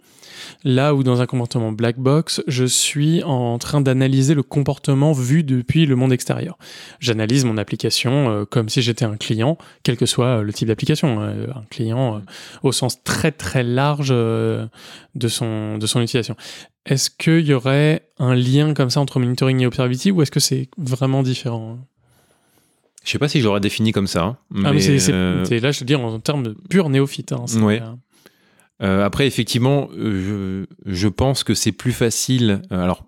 [0.65, 5.43] Là où dans un comportement black box, je suis en train d'analyser le comportement vu
[5.43, 6.59] depuis le monde extérieur.
[7.01, 10.69] J'analyse mon application euh, comme si j'étais un client, quel que soit euh, le type
[10.69, 12.23] d'application, un client
[12.63, 14.69] au sens très très large de
[15.29, 16.37] son de son utilisation.
[16.87, 20.41] Est-ce qu'il y aurait un lien comme ça entre monitoring et observability ou est-ce que
[20.41, 21.79] c'est vraiment différent?
[23.05, 24.25] Je sais pas si je l'aurais défini comme ça.
[24.25, 27.33] hein, Ah, mais c'est, euh, c'est- là, je veux dire en termes de pur néophyte.
[27.33, 27.81] hein, Ouais.
[27.83, 27.95] euh,
[28.83, 32.63] Euh, après, effectivement, je, je pense que c'est plus facile.
[32.71, 33.05] alors,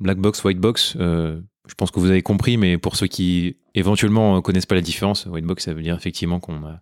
[0.00, 3.58] black box, white box, euh, je pense que vous avez compris, mais pour ceux qui
[3.74, 6.80] éventuellement connaissent pas la différence, white box, ça veut dire effectivement qu'on a,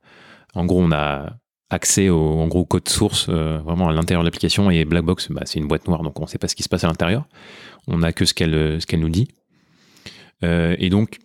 [0.55, 1.33] en gros, on a
[1.71, 5.29] accès au en gros, code source euh, vraiment à l'intérieur de l'application, et black box,
[5.33, 7.27] bah, c'est une boîte noire, donc on sait pas ce qui se passe à l'intérieur.
[7.89, 9.27] On a que ce qu'elle ce qu'elle nous dit.
[10.45, 11.19] Euh, et donc,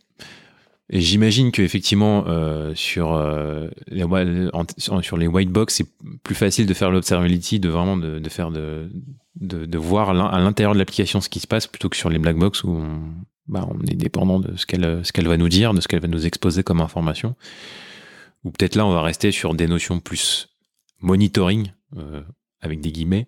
[0.90, 4.66] et J'imagine qu'effectivement, euh, sur, euh, les, en-
[5.02, 5.88] sur les white box, c'est
[6.24, 8.90] plus facile de faire l'observability, de vraiment de, de faire de,
[9.40, 12.20] de, de voir à l'intérieur de l'application ce qui se passe, plutôt que sur les
[12.20, 13.00] black box où on,
[13.48, 16.02] bah, on est dépendant de ce qu'elle ce qu'elle va nous dire, de ce qu'elle
[16.02, 17.36] va nous exposer comme information.
[18.44, 20.50] Ou peut-être là, on va rester sur des notions plus
[21.02, 22.22] monitoring, euh,
[22.62, 23.28] avec des guillemets.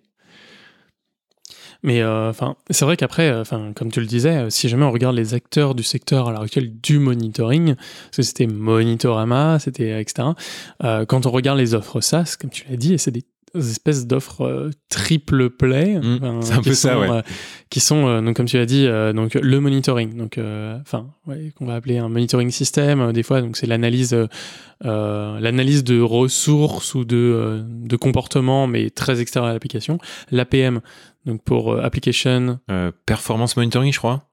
[1.82, 4.84] Mais euh, enfin, c'est vrai qu'après, euh, enfin, comme tu le disais, euh, si jamais
[4.84, 9.58] on regarde les acteurs du secteur à l'heure actuelle du monitoring, parce que c'était Monitorama,
[9.58, 10.28] c'était etc.
[10.84, 14.06] euh, quand on regarde les offres SaaS, comme tu l'as dit, et c'est des espèces
[14.06, 17.10] d'offres euh, triple play, Mm, enfin, c'est un qui peu ça, sont, ouais.
[17.10, 17.22] euh,
[17.68, 20.38] qui sont euh, donc comme tu l'as dit, donc le monitoring, donc
[20.80, 24.16] enfin, ouais, qu'on va appeler un monitoring system des fois, donc c'est l'analyse,
[24.82, 29.98] l'analyse de ressources ou de de comportements, mais très extérieur à l'application.
[30.30, 30.80] L'APM,
[31.26, 34.28] donc pour euh, application, Euh, performance monitoring, je crois.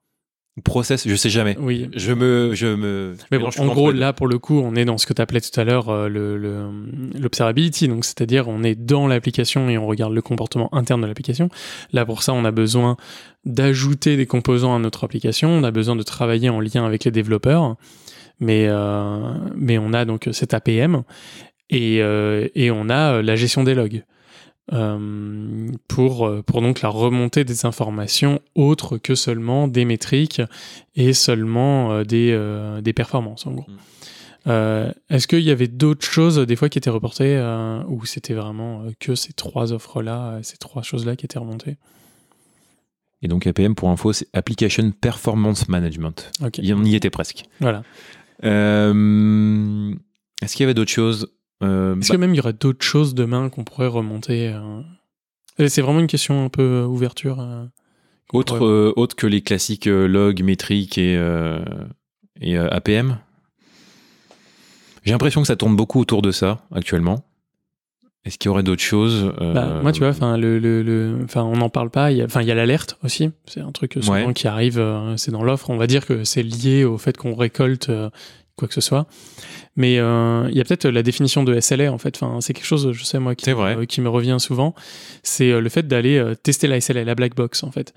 [0.66, 1.56] Process, je sais jamais.
[1.58, 1.90] oui.
[1.96, 3.16] Je me, je me.
[3.32, 5.40] Mais bon, en gros, là, pour le coup, on est dans ce que tu appelais
[5.40, 6.70] tout à l'heure euh, le- le-
[7.18, 7.88] l'observability.
[7.88, 11.50] Donc, c'est-à-dire, on est dans l'application et on regarde le comportement interne de l'application.
[11.94, 12.98] Là, pour ça, on a besoin
[13.46, 15.50] d'ajouter des composants à notre application.
[15.50, 17.78] On a besoin de travailler en lien avec les développeurs.
[18.42, 21.04] Mais, euh, mais on a donc cet APM
[21.70, 21.98] et,
[22.56, 24.04] et on a la gestion des logs.
[24.72, 30.42] Euh, pour, euh, pour donc la remontée des informations autres que seulement des métriques
[30.96, 33.66] et seulement euh, des, euh, des performances en gros.
[33.70, 33.78] Mm.
[34.48, 38.34] Euh, Est-ce qu'il y avait d'autres choses des fois qui étaient reportées euh, ou c'était
[38.34, 41.78] vraiment que ces trois offres-là, ces trois choses-là qui étaient remontées?
[43.22, 46.32] Et donc APM pour info, c'est Application Performance Management.
[46.42, 47.44] Ok, On y était presque.
[47.60, 47.84] voilà.
[48.46, 49.94] Euh,
[50.42, 51.28] Est-ce qu'il y avait d'autres choses?
[51.64, 54.82] Euh, Est-ce bah, que même il y aurait d'autres choses demain qu'on pourrait remonter euh
[55.68, 57.40] C'est vraiment une question un peu euh, ouverture.
[58.34, 61.20] autre, pourrait- autre que les classiques log, métriques et,
[62.42, 63.18] et APM
[65.04, 67.26] J'ai l'impression que ça tourne beaucoup autour de ça actuellement.
[68.26, 71.20] Est-ce qu'il y aurait d'autres choses euh, Bah, moi, tu vois, enfin, le, le, le-
[71.24, 72.12] enfin, on n'en parle pas.
[72.12, 73.32] il y a- Enfin, il y a l'alerte aussi.
[73.46, 74.34] C'est un truc souvent Ouais.
[74.34, 74.78] qui arrive.
[74.78, 75.70] euh, c'est dans l'offre.
[75.70, 78.10] On va dire que c'est lié au fait qu'on récolte euh,
[78.58, 79.08] quoi que ce soit.
[79.80, 82.22] Mais euh, il y a peut-être la définition de SLA en fait.
[82.22, 83.78] Enfin, c'est quelque chose, je sais moi, qui, C'est vrai.
[83.78, 84.76] euh, qui me revient souvent.
[85.24, 87.94] C'est euh, le fait d'aller euh, tester la SLA, la black box en fait.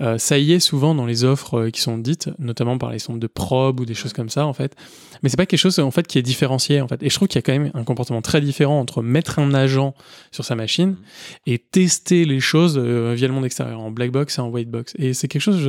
[0.00, 3.18] Euh, ça y est souvent dans les offres qui sont dites, notamment par les centres
[3.18, 4.74] de probe ou des choses comme ça en fait.
[5.22, 7.02] Mais c'est pas quelque chose en fait qui est différencié en fait.
[7.02, 9.52] Et je trouve qu'il y a quand même un comportement très différent entre mettre un
[9.52, 9.94] agent
[10.32, 10.96] sur sa machine
[11.44, 14.94] et tester les choses via le monde extérieur, en black box et en white box.
[14.98, 15.68] Et c'est quelque chose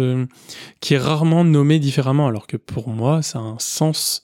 [0.79, 4.23] qui est rarement nommé différemment, alors que pour moi, ça a un sens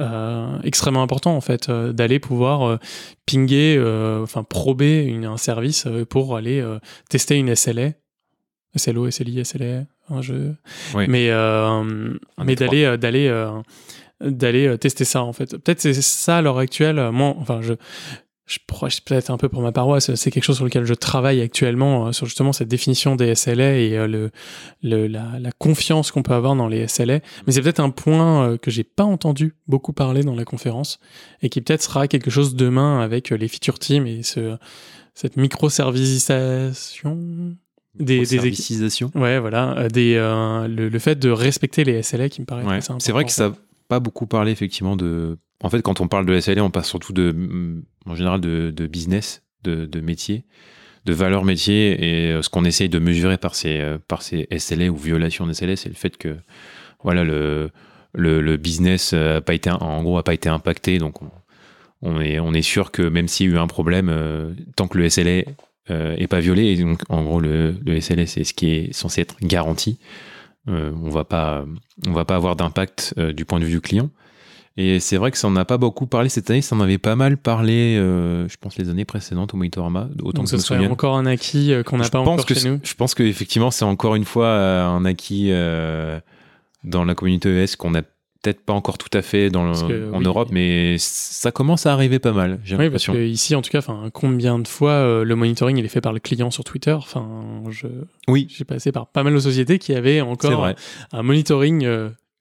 [0.00, 2.76] euh, extrêmement important en fait, euh, d'aller pouvoir euh,
[3.26, 6.64] pinguer, euh, enfin prober une- un service pour aller
[7.10, 7.90] tester une SLA.
[8.74, 10.52] SLO, SLI, SLA, hein, je...
[10.94, 11.04] Oui.
[11.08, 11.84] mais, Un
[12.42, 13.30] mais d'aller d'aller
[14.24, 15.56] d'aller tester ça en fait.
[15.58, 17.10] Peut-être c'est ça à l'heure actuelle.
[17.12, 17.74] Moi, enfin, je
[18.46, 21.40] je prêche peut-être un peu pour ma paroisse, c'est quelque chose sur lequel je travaille
[21.40, 24.30] actuellement, euh, sur justement cette définition des SLA et euh, le,
[24.82, 27.20] le, la, la confiance qu'on peut avoir dans les SLA.
[27.46, 30.98] Mais c'est peut-être un point euh, que j'ai pas entendu beaucoup parler dans la conférence
[31.40, 34.56] et qui peut-être sera quelque chose demain avec les feature teams et ce,
[35.14, 37.54] cette microservicisation
[37.94, 38.24] des, des.
[39.14, 42.78] Ouais, voilà, des, euh, le, le fait de respecter les SLA qui me paraît Ouais.
[42.98, 43.54] C'est vrai que ça n'a
[43.88, 45.38] pas beaucoup parlé effectivement de.
[45.62, 48.86] En fait, quand on parle de SLA, on parle surtout de, mm, en général de,
[48.86, 50.44] business, de, de métier,
[51.04, 52.26] de valeur métier.
[52.26, 53.98] Et euh, ce qu'on essaye de mesurer par ces, euh,
[54.58, 56.36] SLA ou violations de SLA, c'est le fait que
[57.02, 60.98] voilà, le, business a pas été, en gros, a pas été impacté.
[60.98, 61.16] Donc,
[62.02, 65.08] on, est, sûr que même s'il y a eu un problème, euh, tant que le
[65.08, 65.42] SLA
[65.90, 68.92] euh, est pas violé, et donc en gros, le, le SLA, c'est ce qui est
[68.92, 69.98] censé être garanti.
[70.68, 71.64] Euh, on va pas,
[72.06, 74.10] on va pas avoir d'impact euh, du point de vue du client.
[74.78, 76.96] Et c'est vrai que ça en a pas beaucoup parlé cette année, ça en avait
[76.96, 80.56] pas mal parlé, euh, je pense, les années précédentes au Monitorama, autant Donc que ce
[80.58, 80.92] serait souvienne.
[80.92, 82.80] encore un acquis euh, qu'on n'a pas encore que chez nous.
[82.82, 86.18] Je pense qu'effectivement, c'est encore une fois euh, un acquis euh,
[86.84, 89.82] dans la communauté ES qu'on n'a peut-être pas encore tout à fait dans le- Parce
[89.84, 90.24] que, en oui.
[90.24, 93.12] Europe, mais ça commence à arriver pas mal, j'ai Oui, parce l'impression.
[93.12, 93.82] que ici, en tout cas,
[94.14, 96.92] combien de fois le monitoring il est fait par le client sur Twitter?
[96.92, 97.28] Enfin,
[97.68, 97.86] je
[98.26, 100.66] Oui, j'ai passé par pas mal de sociétés qui avaient encore
[101.12, 101.86] un monitoring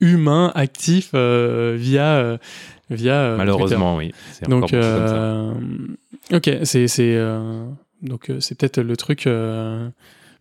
[0.01, 2.37] humain actif euh, via euh,
[2.89, 4.11] via euh, Malheureusement, oui.
[4.37, 4.49] Twitter.
[4.49, 6.35] Donc, beaucoup comme ça.
[6.35, 7.63] ok, c'est c'est euh,
[8.01, 9.27] donc c'est peut-être le truc.
[9.27, 9.87] euh,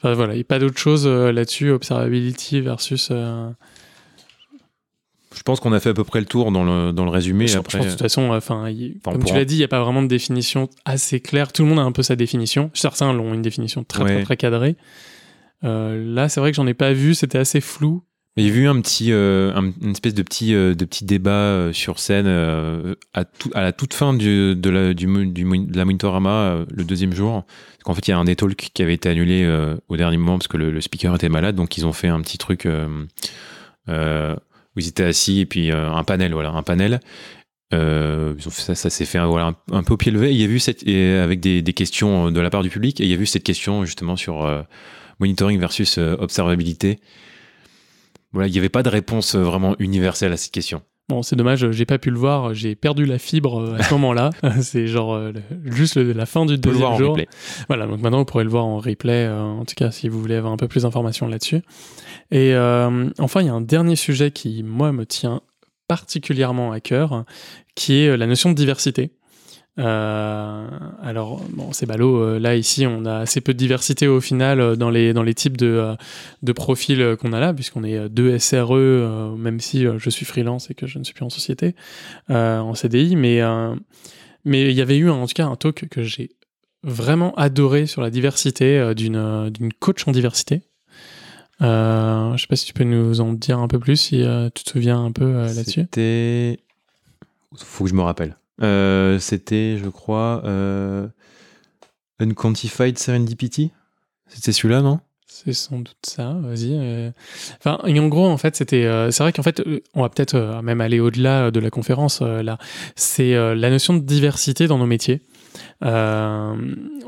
[0.03, 3.09] Enfin voilà, il n'y a pas d'autre chose euh, là-dessus, observability versus.
[3.11, 3.51] euh,
[5.37, 7.47] Je pense qu'on a fait à peu près le tour dans le, dans le résumé.
[7.47, 8.65] je, je après, pense de toute façon, euh, enfin,
[9.05, 11.53] comme tu l'as dit, il n'y a pas vraiment de définition assez claire.
[11.53, 12.71] Tout le monde a un peu sa définition.
[12.73, 14.23] Certains l'ont une définition très très Ouais.
[14.25, 14.77] très cadrée.
[15.65, 17.15] Euh, là, c'est vrai que j'en ai pas vu.
[17.15, 18.03] C'était assez flou.
[18.39, 22.27] A eu un petit, euh, un- une espèce de petit, euh, débat euh, sur scène
[22.27, 27.45] à, la toute fin de, la, Monitorama, le deuxième jour.
[27.45, 29.47] Parce qu'en fait, il y a un des talks qui avait été annulé
[29.89, 31.57] au dernier moment parce que le, speaker était malade.
[31.57, 36.33] Donc, ils ont fait un petit truc où ils étaient assis et puis un panel,
[36.33, 37.01] voilà, un panel.
[37.73, 40.33] Ça, s'est fait un, peu au pied levé.
[40.33, 43.05] Il y a vu cette, et avec des, questions de la part du public et
[43.05, 44.65] il y a vu cette question justement sur
[45.19, 47.01] monitoring versus observabilité.
[48.33, 50.83] Voilà, il n'y avait pas de réponse euh, vraiment universelle à cette question.
[51.11, 52.55] Bon, c'est dommage, j'ai pas pu le voir.
[52.55, 54.31] J'ai perdu la fibre euh, à ce moment-là.
[54.63, 55.33] c'est genre euh,
[55.65, 57.11] juste la fin du On peut le deuxième voir en jour.
[57.11, 57.27] replay.
[57.67, 60.21] Voilà, donc maintenant vous pourrez le voir en replay, euh, en tout cas si vous
[60.21, 61.63] voulez avoir un peu plus d'informations là-dessus.
[62.31, 65.41] Et euh, enfin, il y a un dernier sujet qui, moi, me tient
[65.89, 67.25] particulièrement à cœur,
[67.75, 69.11] qui est la notion de diversité.
[69.81, 70.67] Euh,
[71.03, 74.61] alors, bon, c'est ballot, euh, là, ici, on a assez peu de diversité au final
[74.61, 75.97] euh, dans les, dans les types de,
[76.43, 80.75] de profils qu'on a là, puisqu'on est deux SRE, même si je suis freelance et
[80.75, 81.75] que je ne suis plus en société,
[82.29, 83.41] en CDI, mais
[84.47, 86.31] mais il y avait eu en tout cas un talk que j'ai
[86.83, 90.63] vraiment adoré sur la diversité d'une coach en diversité.
[91.61, 94.71] Je sais pas si tu peux nous en dire un peu plus, si tu te
[94.71, 95.83] souviens un peu là-dessus.
[95.83, 96.61] C'était.
[97.57, 98.37] Faut que je me rappelle.
[98.63, 101.07] Euh, C'était, je crois, euh...
[102.21, 103.71] Unquantified Serendipity.
[104.29, 105.01] C'était celui-là, non?
[105.27, 106.73] C'est sans doute ça, vas-y.
[106.73, 107.11] euh.
[107.59, 108.85] Enfin, et en gros, en fait, c'était.
[108.85, 109.63] euh, c'est vrai qu'en fait,
[109.95, 112.59] on va peut-être même aller au-delà de la conférence là.
[112.97, 115.23] C'est la notion de diversité dans nos métiers.
[115.83, 116.55] Euh,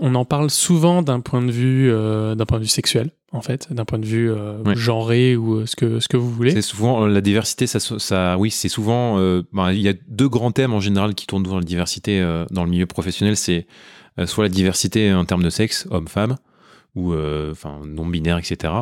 [0.00, 3.40] on en parle souvent d'un point de vue, euh, d'un point de vue sexuel, en
[3.42, 4.74] fait, d'un point de vue euh, Ouais.
[4.76, 6.50] genré ou euh, ce que ce que vous voulez.
[6.52, 9.16] C'est souvent la diversité, ça, ça oui, c'est souvent.
[9.52, 12.64] ben, il y a deux grands thèmes en général qui tournent dans la diversité dans
[12.64, 13.36] le milieu professionnel.
[13.36, 13.66] C'est
[14.26, 16.36] soit la diversité en termes de sexe, homme-femme,
[16.94, 18.72] ou enfin non binaire, etc.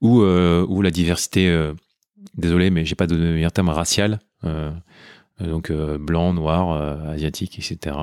[0.00, 1.70] Ou ou la diversité.
[2.36, 4.20] désolé, mais j'ai pas de meilleur terme racial.
[5.40, 7.96] donc blanc, noir, asiatique, etc.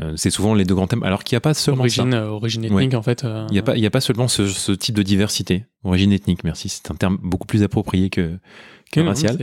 [0.00, 1.02] Euh, c'est souvent les deux grands thèmes.
[1.02, 2.02] Alors qu'il n'y a pas seulement ça.
[2.02, 3.24] origine, euh, origine ethnique, en fait.
[3.24, 5.64] euh, Il n'y a, pas- il y a pas seulement ce, ce type de diversité.
[5.82, 6.68] Origine ethnique, merci.
[6.68, 8.38] C'est un terme beaucoup plus approprié que,
[8.92, 9.36] que non, racial.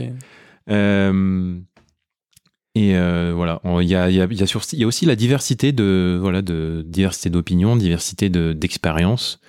[2.74, 4.84] et euh, voilà, il y a, il y, a, il y, a sur- il y
[4.84, 9.40] a aussi la diversité de voilà de diversité d'opinion, diversité de d'expérience,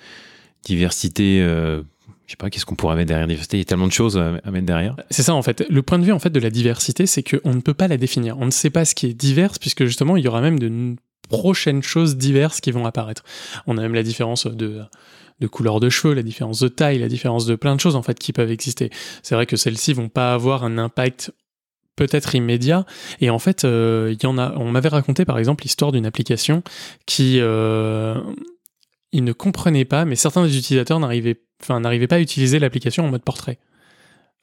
[0.64, 1.40] diversité.
[1.42, 1.82] Euh,
[2.28, 3.56] je sais pas, qu'est-ce qu'on pourrait mettre derrière diversité?
[3.56, 4.94] Il y a tellement de choses à, mettre derrière.
[5.10, 5.64] C'est ça en fait.
[5.70, 7.96] Le point de vue en fait de la diversité, c'est qu'on ne peut pas la
[7.96, 8.38] définir.
[8.38, 10.94] On ne sait pas ce qui est divers puisque justement il y aura même de
[11.30, 13.24] prochaines choses diverses qui vont apparaître.
[13.66, 14.82] On a même la différence de
[15.40, 18.02] de couleur de cheveux, la différence de taille, la différence de plein de choses en
[18.02, 18.90] fait qui peuvent exister.
[19.22, 21.32] C'est vrai que celles-ci vont pas avoir un impact
[21.96, 22.84] peut-être immédiat
[23.22, 26.06] et en fait euh, il y en a on m'avait raconté par exemple l'histoire d'une
[26.06, 26.62] application
[27.06, 28.20] qui euh,
[29.14, 33.10] ne comprenaient pas mais certains des utilisateurs n'arrivaient enfin n'arrivaient pas à utiliser l'application en
[33.10, 33.58] mode portrait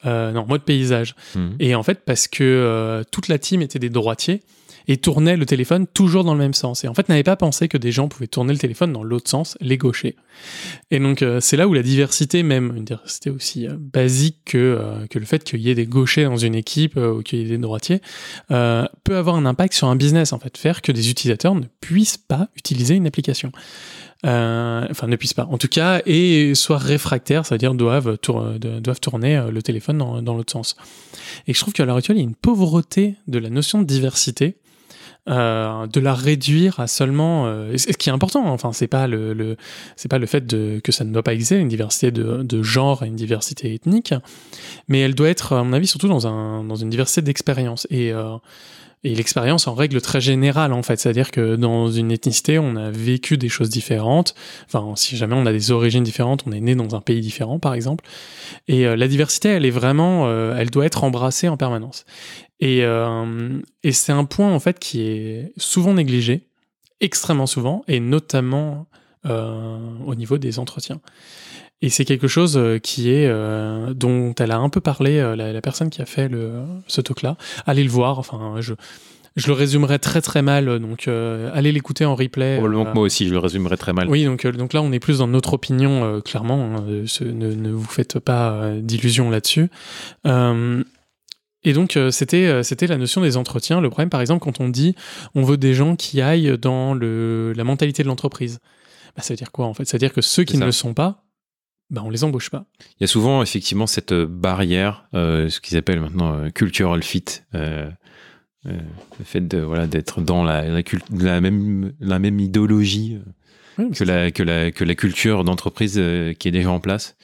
[0.04, 1.16] non, mode paysage.
[1.34, 1.56] Mhm.
[1.60, 4.44] Et en fait, parce que toute la team était des droitiers
[4.88, 6.84] et tournait le téléphone toujours dans le même sens.
[6.84, 9.30] Et en fait, n'avait pas pensé que des gens pouvaient tourner le téléphone dans l'autre
[9.30, 10.16] sens, les gauchers.
[10.92, 14.58] Et donc, euh, c'est là où la diversité, même une diversité aussi euh, basique que,
[14.58, 17.42] euh, que le fait qu'il y ait des gauchers dans une équipe ou qu'il y
[17.44, 18.02] ait des droitiers,
[18.50, 22.18] peut avoir un impact sur un business, en fait, faire que des utilisateurs ne puissent
[22.18, 23.52] pas utiliser une application.
[24.26, 29.62] Enfin, ne puissent pas, en tout cas, et soient réfractaires, c'est-à-dire doivent, doivent tourner le
[29.62, 30.76] téléphone dans, dans l'autre sens.
[31.48, 33.86] Et je trouve qu'à l'heure actuelle, il y a une pauvreté de la notion de
[33.86, 34.58] diversité
[35.28, 39.58] euh, de la réduire à seulement euh, ce qui est important enfin c'est pas le,
[39.96, 40.46] c'est pas le fait
[40.84, 44.14] que ça ne doit pas exister une diversité de, de genre et une diversité ethnique
[44.88, 48.14] mais elle doit être à mon avis surtout dans un dans une diversité d'expérience et
[48.14, 48.36] euh,
[49.06, 52.90] et l'expérience en règle très générale en fait, c'est-à-dire que dans une ethnicité, on a
[52.90, 54.34] vécu des choses différentes.
[54.66, 57.60] Enfin, si jamais on a des origines différentes, on est né dans un pays différent
[57.60, 58.04] par exemple.
[58.68, 62.06] Et euh, la diversité, elle est vraiment, euh, elle doit être embrassée en permanence.
[62.60, 66.48] Et, euh, et c'est un point en fait qui est souvent négligé,
[67.00, 68.88] extrêmement souvent, et notamment
[69.28, 71.02] au niveau des entretiens.
[71.82, 75.36] Et c'est quelque chose euh, qui est euh, dont elle a un peu parlé euh,
[75.36, 77.38] la, personne qui a fait le, ce talk-là.
[77.66, 78.18] Allez le voir.
[78.20, 78.74] Enfin, je
[79.36, 82.56] je le résumerai très très mal, donc allez l'écouter en replay.
[82.56, 84.08] Probablement que moi aussi, je le résumerai très mal.
[84.08, 86.78] Oui, donc, donc là, on est plus dans notre opinion, clairement.
[86.78, 89.70] Hein, ne, ne, vous faites pas d'illusions là-dessus.
[90.24, 93.82] et donc, c'était c'était la notion des entretiens.
[93.82, 94.96] Le problème, par exemple, quand on dit
[95.34, 98.60] on veut des gens qui aillent dans le, la mentalité de l'entreprise,
[99.18, 99.84] bah, ça veut dire quoi en fait?
[99.84, 101.25] Ça veut dire que ceux qui ne le sont pas,
[101.92, 102.66] bah, on les embauche pas.
[103.00, 107.04] Il y a souvent effectivement cette euh, barrière, euh, ce qu'ils appellent maintenant euh, cultural
[107.04, 110.66] fit, le fait de voilà d'être dans la,
[111.12, 113.20] la, même la même idéologie
[113.78, 116.02] que, la, que, la, que la culture d'entreprise
[116.40, 117.16] qui est déjà en place.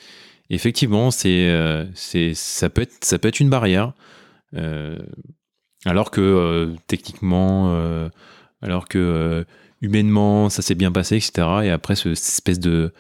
[0.52, 1.52] effectivement, c'est
[1.96, 3.94] c'est ça peut être ça peut être une barrière,
[5.86, 7.76] alors que techniquement,
[8.62, 9.44] alors que
[9.82, 11.48] humainement ça s'est bien passé, etc.
[11.64, 12.94] Et après cette espèce de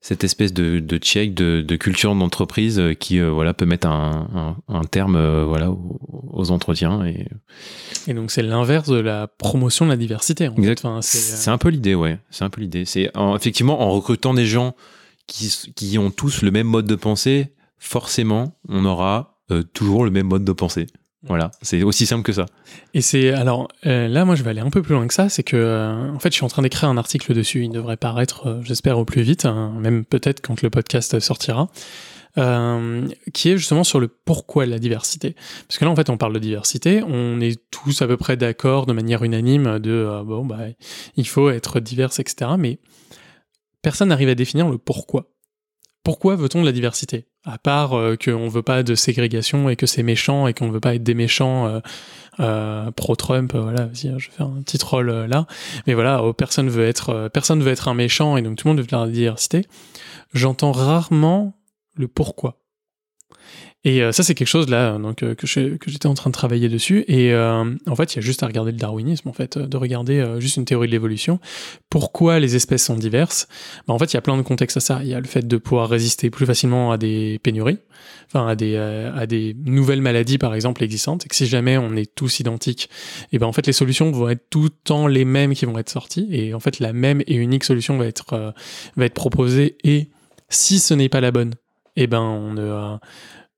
[0.00, 4.56] cette espèce de, de check de, culture d'entreprise euh, qui euh, voilà peut mettre un,
[4.90, 7.26] terme euh, voilà aux, entretiens et
[8.06, 11.94] et donc c'est l'inverse de la promotion de la diversité en c'est un peu l'idée
[11.94, 12.18] ouais.
[12.30, 12.84] C'est un peu l'idée.
[12.84, 14.74] C'est effectivement en recrutant des gens
[15.26, 19.40] qui, qui ont tous le même mode de pensée forcément on aura
[19.72, 20.86] toujours le même mode de pensée
[21.24, 22.46] voilà, c'est aussi simple que ça.
[22.94, 25.28] Et c'est alors euh, là, moi, je vais aller un peu plus loin que ça.
[25.28, 27.64] C'est que euh, en fait, je suis en train d'écrire un article dessus.
[27.64, 31.68] Il devrait paraître, euh, j'espère, au plus vite, hein, même peut-être quand le podcast sortira.
[33.34, 35.34] qui est justement sur le pourquoi de la diversité.
[35.66, 38.36] Parce que là, en fait, on parle de diversité, on est tous à peu près
[38.36, 40.58] d'accord de manière unanime de bon, bah,
[41.16, 42.52] il faut être divers, etc.
[42.56, 42.78] Mais
[43.82, 45.26] personne n'arrive à définir le pourquoi.
[46.08, 47.26] Pourquoi veut-on de la diversité?
[47.44, 50.80] À part euh, qu'on veut pas de ségrégation et que c'est méchant et qu'on veut
[50.80, 51.80] pas être des méchants euh,
[52.40, 55.46] euh, pro-Trump, voilà, vas-y, je vais faire un petit troll là.
[55.86, 58.70] Mais voilà, oh, personne veut être, personne veut être un méchant et donc tout le
[58.72, 59.66] monde veut de la diversité.
[60.32, 61.58] J'entends rarement
[61.94, 62.56] le pourquoi.
[63.84, 66.68] Et euh, ça, c'est quelque chose là donc, euh, que, j'étais en train de travailler
[66.68, 67.04] dessus.
[67.06, 69.76] Et euh, en fait, il y a juste à regarder le darwinisme, en fait, de
[69.76, 71.38] regarder juste une théorie de l'évolution.
[71.88, 73.46] Pourquoi les espèces sont diverses?
[73.86, 75.00] Bah, En fait, il y a plein de contextes à ça.
[75.02, 77.78] Il y a le fait de pouvoir résister plus facilement à des pénuries,
[78.26, 81.24] enfin à des, à des nouvelles maladies, par exemple, existantes.
[81.24, 82.90] Et que si jamais on est tous identiques,
[83.32, 85.78] et ben en fait, les solutions vont être tout le temps les mêmes qui vont
[85.78, 86.28] être sorties.
[86.32, 88.54] Et en fait, la même et unique solution va être,
[88.96, 89.76] va être proposée.
[89.84, 90.10] Et
[90.48, 91.54] si ce n'est pas la bonne,
[91.96, 92.98] et ben on ne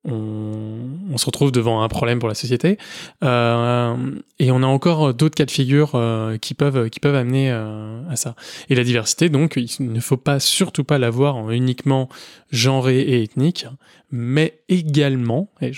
[0.05, 2.79] on, se retrouve devant un problème pour la société.
[3.23, 3.95] Euh,
[4.39, 8.35] et on a encore d'autres cas de figure euh, qui, peuvent, amener euh, à ça.
[8.69, 12.09] Et la diversité, donc, il ne faut pas surtout pas la voir en uniquement
[12.51, 13.67] genré et ethnique,
[14.11, 15.73] mais également, et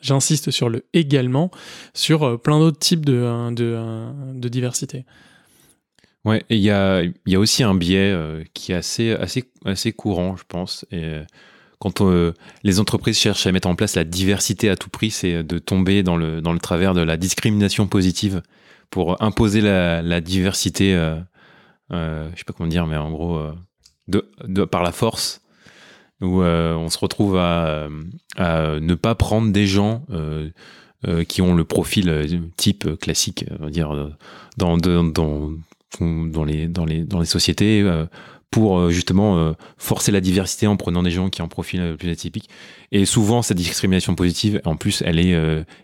[0.00, 1.50] j'insiste sur le également,
[1.94, 5.04] sur plein d'autres types de, diversité.
[6.24, 8.14] Ouais, il y a, y a aussi un biais
[8.52, 10.84] qui est assez, assez, assez courant, je pense.
[10.90, 11.20] Et
[11.78, 15.44] quand euh, les entreprises cherchent à mettre en place la diversité à tout prix, c'est
[15.44, 18.42] de tomber dans le, dans le travers de la discrimination positive
[18.90, 21.16] pour imposer la, diversité, euh,
[21.92, 25.42] euh, je sais pas comment dire, mais en gros, euh, par la force,
[26.20, 27.88] où on se retrouve à,
[28.36, 30.04] à, ne pas prendre des gens
[31.28, 34.16] qui ont le profil type classique, on va dire,
[34.56, 35.52] dans, dans,
[36.00, 37.82] dans, les, dans, les, dans les sociétés
[38.50, 41.80] pour euh, justement euh, forcer la diversité en prenant des gens qui ont un profil
[41.80, 42.48] euh, plus atypique.
[42.92, 45.36] Et souvent, cette discrimination positive, en plus, elle est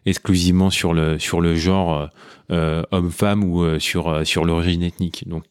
[0.06, 2.08] exclusivement sur le, sur le genre
[2.48, 5.28] homme-femme ou sur, sur l'origine ethnique.
[5.28, 5.44] Donc,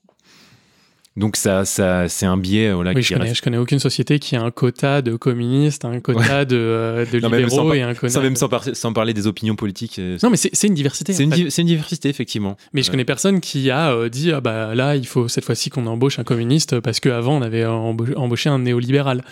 [1.16, 3.78] Donc ça, ça c'est un biais voilà, Oui, qui je connais, reste- je connais aucune
[3.78, 7.76] société qui a un quota de communistes, un quota de, euh, de Non, libéraux par-
[7.76, 8.10] et un quota.
[8.10, 10.00] sans, même sans, par- sans parler des opinions politiques.
[10.00, 11.14] euh, Non, mais c'est une diversité.
[11.14, 12.58] c'est une, di- diversité, effectivement.
[12.74, 15.70] Mais je connais personne qui a euh, dit ah bah là il faut cette fois-ci
[15.70, 19.24] qu'on embauche un communiste parce qu'avant on avait embauché, un néolibéral.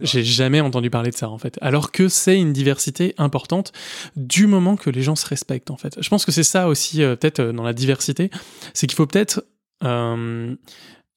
[0.00, 1.56] J'ai jamais entendu parler de ça en fait.
[1.60, 3.72] Alors que c'est une diversité importante
[4.16, 5.96] du moment que les gens se respectent en fait.
[6.00, 8.30] Je pense que c'est ça aussi euh, peut-être euh, dans la diversité,
[8.72, 9.44] c'est qu'il faut peut-être
[9.84, 10.54] euh,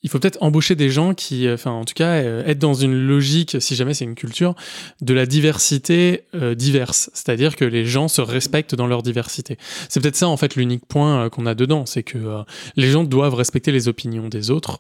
[0.04, 2.76] il faut peut-être embaucher des gens qui, euh, enfin en tout cas, euh, être dans
[2.76, 4.54] une logique, si jamais c'est une culture,
[5.02, 7.10] de la diversité euh, diverse.
[7.14, 9.58] C'est-à-dire que les gens se respectent dans leur diversité.
[9.90, 12.44] C'est peut-être ça en fait l'unique point qu'on a dedans, c'est que
[12.76, 14.80] les gens doivent respecter les opinions des autres,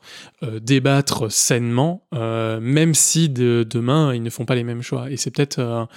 [0.61, 5.09] débattre sainement, même si de, demain ils ne font pas les mêmes choix.
[5.09, 5.87] Et c'est peut-être,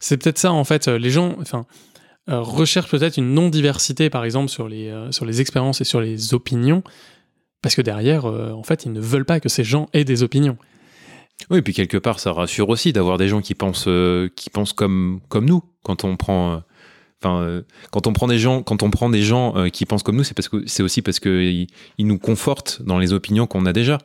[0.00, 0.88] c'est peut-être ça en fait.
[0.88, 1.66] Les gens, enfin,
[2.26, 6.82] recherchent peut-être une non-diversité, par exemple sur les sur les expériences et sur les opinions,
[7.62, 10.22] parce que derrière, euh, en fait, ils ne veulent pas que ces gens aient des
[10.22, 10.56] opinions.
[11.50, 14.50] Oui, et puis quelque part, ça rassure aussi d'avoir des gens qui pensent, euh, qui
[14.50, 15.62] pensent comme, comme nous.
[15.84, 16.58] Quand on prend, euh,
[17.22, 20.24] enfin, quand on prend des gens, quand on prend des gens qui pensent comme nous,
[20.24, 21.40] c'est parce que c'est aussi parce que
[21.98, 23.98] ils, nous confortent dans les opinions qu'on a déjà.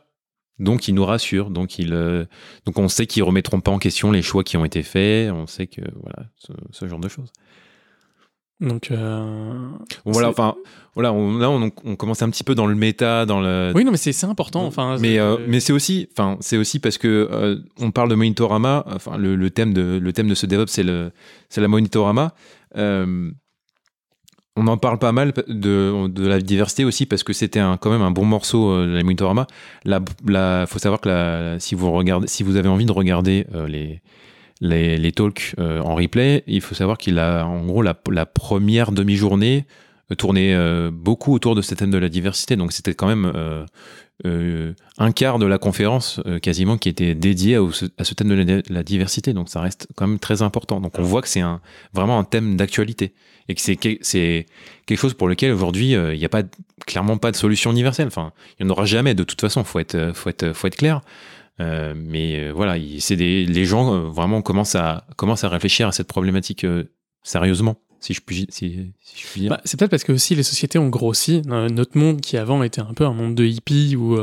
[0.59, 1.49] Donc ils nous rassurent.
[1.49, 1.89] Donc ils,
[2.65, 5.31] donc on sait qu'ils remettront pas en question les choix qui ont été faits.
[5.31, 6.27] On sait que voilà,
[6.71, 7.31] ce genre de choses.
[8.63, 9.67] Donc, euh,
[10.05, 10.55] voilà, enfin,
[10.95, 13.83] voilà, on, là on, on commence un petit peu dans le méta, dans le, oui,
[13.83, 14.65] non, mais c'est important.
[14.65, 18.09] Enfin, mais c'est- euh, mais c'est aussi enfin c'est aussi parce que euh, on parle
[18.09, 21.11] de monitorama enfin le, le thème de le thème de ce DevOps c'est le
[21.49, 22.33] c'est la monitorama
[24.55, 28.03] on en parle pas mal de, de la diversité aussi parce que c'était quand même
[28.03, 29.47] un bon morceau euh, la monitorama
[29.83, 33.47] la la faut savoir que la, si vous regardez si vous avez envie de regarder
[33.67, 34.01] les
[34.63, 37.93] les, talks euh, en replay, il faut savoir qu'il a en gros la,
[38.25, 39.65] première demi-journée
[40.11, 42.55] euh, tourné euh, beaucoup autour de ce thème de la diversité.
[42.55, 43.31] Donc c'était quand même
[44.25, 48.83] euh, un quart de la conférence quasiment qui était dédié à, ce thème de la,
[48.83, 49.33] diversité.
[49.33, 50.79] Donc ça reste quand même très important.
[50.79, 51.43] Donc on voit que c'est
[51.93, 53.13] vraiment un thème d'actualité
[53.49, 54.45] et que c'est que- c'est
[54.85, 56.43] quelque chose pour lequel aujourd'hui il n'y a pas
[56.85, 58.07] clairement pas de solution universelle.
[58.07, 59.65] Enfin, il n'y en aura jamais de toute façon.
[59.65, 61.01] Faut être faut être faut être clair.
[61.59, 65.49] Euh, mais euh, voilà, il- c'est des les gens euh, vraiment commencent à commencent à
[65.49, 66.65] réfléchir à cette problématique
[67.21, 69.49] sérieusement, si je puis si, je puis dire.
[69.51, 71.41] Bah, c'est peut-être parce que aussi les sociétés ont grossi.
[71.45, 74.17] Notre monde qui avant était un peu un monde de hippies où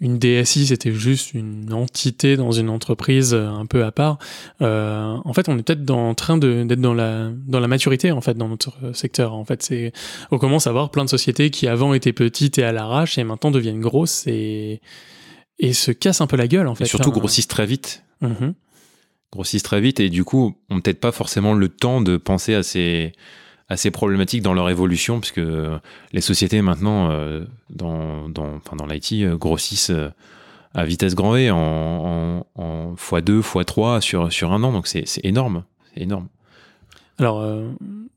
[0.00, 4.18] une DSI c'était juste une entité dans une entreprise un peu à part.
[4.60, 8.34] En fait, on est peut-être en train d'être dans la dans la maturité en fait
[8.34, 9.34] dans notre secteur.
[9.34, 9.92] En fait, c'est
[10.30, 13.24] on commence à voir plein de sociétés qui avant étaient petites et à l'arrache et
[13.24, 14.80] maintenant deviennent grosses et
[15.62, 16.84] et se cassent un peu la gueule en fait.
[16.84, 17.18] et surtout hein.
[17.18, 18.02] grossissent très vite.
[18.20, 18.54] Mhm.
[19.32, 22.62] grossissent très vite et du coup ont peut-être pas forcément le temps de penser à
[22.62, 23.12] ces,
[23.68, 25.40] à ces problématiques dans leur évolution puisque
[26.12, 30.10] les sociétés maintenant euh, dans, dans, enfin, dans l'IT euh, grossissent euh,
[30.74, 35.06] à vitesse grand V en, en, en x2, x3 sur, sur un an donc c'est
[35.06, 35.64] c'est énorme.
[35.94, 36.28] C'est énorme.
[37.22, 37.62] Alors euh,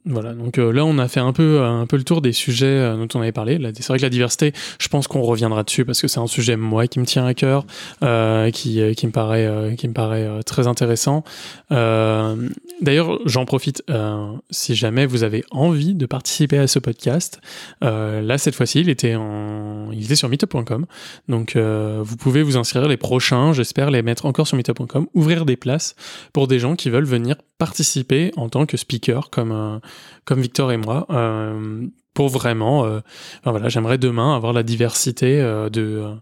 [0.07, 2.65] voilà, donc euh, là on a fait un peu un peu le tour des sujets
[2.65, 3.59] euh, dont on avait parlé.
[3.75, 6.57] C'est vrai que la diversité, je pense qu'on reviendra dessus parce que c'est un sujet
[6.57, 7.65] moi qui me tient à cœur,
[8.03, 11.23] euh, qui euh, qui me paraît euh, qui me paraît euh, très intéressant.
[11.71, 12.49] Euh,
[12.81, 17.39] D'ailleurs, j'en profite euh, si jamais vous avez envie de participer à ce podcast.
[17.83, 20.85] euh, là cette fois-ci, il était en il était sur meetup.com,
[21.29, 23.53] donc euh, vous pouvez vous inscrire les prochains.
[23.53, 25.95] J'espère les mettre encore sur meetup.com, ouvrir des places
[26.33, 29.79] pour des gens qui veulent venir participer en tant que speaker comme euh,
[30.25, 32.99] comme Victor et moi euh, pour vraiment euh,
[33.43, 35.39] voilà j'aimerais demain avoir la diversité
[35.71, 36.15] de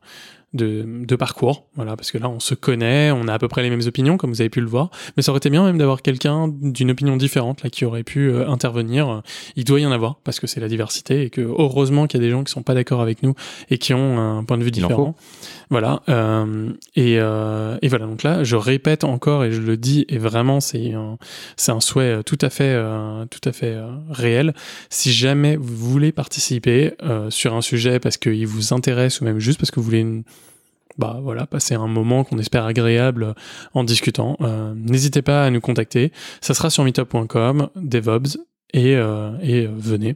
[0.53, 3.63] de, de parcours, voilà, parce que là on se connaît, on a à peu près
[3.63, 5.77] les mêmes opinions, comme vous avez pu le voir, mais ça aurait été bien même
[5.77, 9.21] d'avoir quelqu'un d'une opinion différente là qui aurait pu euh, intervenir.
[9.55, 12.23] Il doit y en avoir parce que c'est la diversité et que heureusement qu'il y
[12.23, 13.33] a des gens qui sont pas d'accord avec nous
[13.69, 15.15] et qui ont un point de vue différent.
[15.69, 16.01] Voilà.
[16.09, 18.05] euh, et, euh, et voilà.
[18.05, 21.17] Donc là, je répète encore et je le dis et vraiment c'est un,
[21.57, 23.75] c'est un souhait euh, tout à fait euh, tout à fait
[24.09, 24.53] réel.
[24.89, 29.39] Si jamais vous voulez participer euh, sur un sujet parce qu'il vous intéresse ou même
[29.39, 30.23] juste parce que vous voulez une,
[30.97, 33.33] bah voilà, passer un moment qu'on espère agréable euh,
[33.73, 34.37] en discutant.
[34.41, 36.11] Euh, N'hésitez pas à nous contacter.
[36.41, 38.37] Ça sera sur meetup.com, DevOps,
[38.73, 40.15] et, euh, et venez.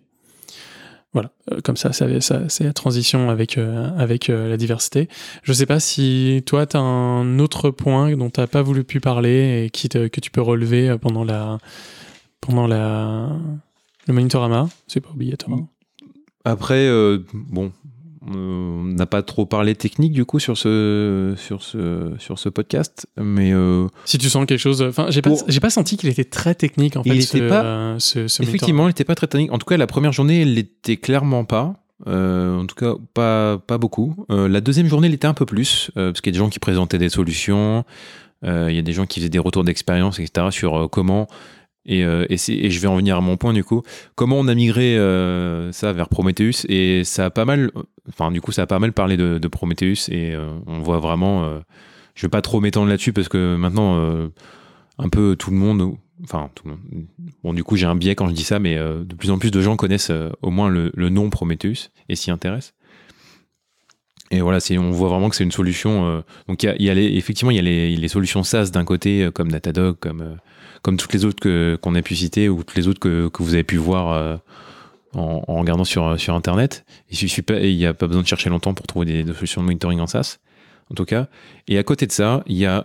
[1.14, 1.32] Voilà,
[1.64, 5.08] comme ça, c'est la transition avec, avec la diversité.
[5.42, 9.00] Je sais pas si toi, tu as un autre point dont tu pas voulu pu
[9.00, 11.58] parler et qui que tu peux relever pendant la
[12.40, 13.30] pendant la
[14.06, 14.70] le monitorama.
[14.86, 15.58] C'est pas obligatoire.
[16.46, 16.88] Après,
[17.34, 17.72] bon,
[18.30, 23.08] on n'a pas trop parlé technique du coup sur ce, sur ce, sur ce podcast,
[23.20, 26.10] mais euh, Si tu sens quelque chose, enfin, j'ai pas, Pour- j'ai pas senti qu'il
[26.10, 27.10] était très technique en fait.
[27.16, 29.52] Il ce, était pas- euh, ce, ce effectivement, il n'était pas très technique.
[29.52, 31.76] En tout cas, la première journée, elle l'était clairement pas.
[32.06, 34.16] en tout cas pas, pas beaucoup.
[34.30, 36.60] la deuxième journée, elle était un peu plus, parce qu'il y a des gens qui
[36.60, 37.86] présentaient des solutions,
[38.44, 41.28] il y a des gens qui faisaient des retours d'expérience, etc., sur comment
[41.88, 43.82] et, et, je vais en venir à mon point du coup.
[44.16, 44.96] Comment on a migré
[45.72, 46.66] ça vers Prometheus?
[46.70, 47.72] Et ça a pas mal,
[48.10, 50.36] enfin du coup ça a pas mal parlé de, Prometheus et
[50.68, 51.62] on voit vraiment.
[52.16, 54.30] je vais pas trop m'étendre là-dessus parce que maintenant
[54.98, 56.82] un peu tout le monde, enfin tout le monde.
[57.44, 59.38] Bon, du coup, j'ai un biais quand je dis ça, mais euh, de plus en
[59.38, 62.74] plus de gens connaissent euh, au moins le, nom Prometheus et s'y intéressent.
[64.30, 66.06] Et voilà, on voit vraiment que c'est une solution.
[66.06, 69.98] Euh, donc, y a, effectivement, il y a les, solutions SaaS d'un côté, comme Datadog,
[70.00, 70.38] comme,
[70.82, 73.64] comme toutes les autres qu'on a pu citer ou toutes les autres que, vous avez
[73.64, 74.40] pu voir
[75.14, 76.86] en, regardant sur, sur Internet.
[77.10, 80.08] Il n'y a pas besoin de chercher longtemps pour trouver des, solutions de monitoring en
[80.08, 80.38] SaaS,
[80.92, 81.28] en tout cas.
[81.68, 82.84] Et à côté de ça, il y a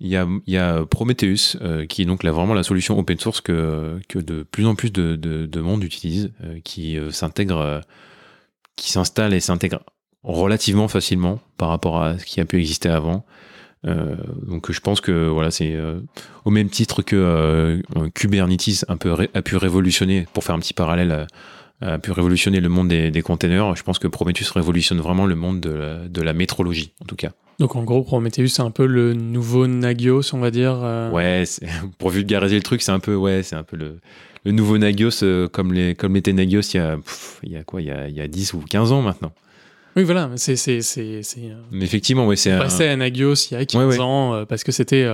[0.00, 2.98] il y a, il y a Prometheus, euh, qui est donc là, vraiment la solution
[2.98, 7.10] open source que, que de plus en plus de, de, monde utilise, euh, qui euh,
[7.10, 7.82] s'intègre,
[8.76, 9.80] qui s'installe et s'intègre
[10.22, 13.24] relativement facilement par rapport à ce qui a pu exister avant.
[13.84, 15.76] Donc je pense que voilà, c'est
[16.44, 17.80] au même titre que
[18.14, 21.26] Kubernetes un peu a pu révolutionner, pour faire un petit parallèle,
[21.80, 23.74] a pu révolutionner le monde des, des containers.
[23.74, 27.16] Je pense que Prometheus révolutionne vraiment le monde de la, de la métrologie, en tout
[27.16, 27.30] cas.
[27.58, 30.78] Donc en gros, Prometheus, c'est un peu le nouveau Nagios, on va dire.
[30.82, 31.10] Euh.
[31.10, 31.44] Ouais,
[31.98, 33.98] pour vulgariser le truc, c'est un peu, ouais, c'est un peu le,
[34.44, 36.96] le nouveau Nagios, euh, comme, les, comme était Nagios il y a,
[37.42, 39.32] il y a quoi, il y a, il y a 10 ou 15 ans maintenant.
[40.00, 40.54] Oui, voilà, c'est.
[40.68, 41.22] euh,
[41.70, 42.56] Mais effectivement, ouais, c'est.
[42.56, 45.06] Passé à Nagios il y a 15 ans, parce que c'était,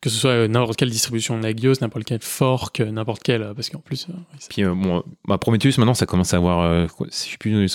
[0.00, 3.80] que ce soit n'importe quelle distribution de Nagios, n'importe quel fork, n'importe quel, parce qu'en
[3.80, 4.06] plus.
[4.48, 7.66] Puis, bon, bah, Prometheus, maintenant, ça commence à avoir, je sais plus,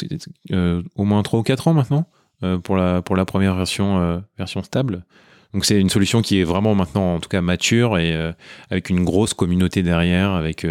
[0.96, 2.08] au moins 3 ou 4 ans maintenant.
[2.44, 5.06] Euh, pour, la, pour la première version, euh, version stable.
[5.54, 8.34] Donc c'est une solution qui est vraiment maintenant en tout cas mature et euh,
[8.70, 10.68] avec une grosse communauté derrière, avec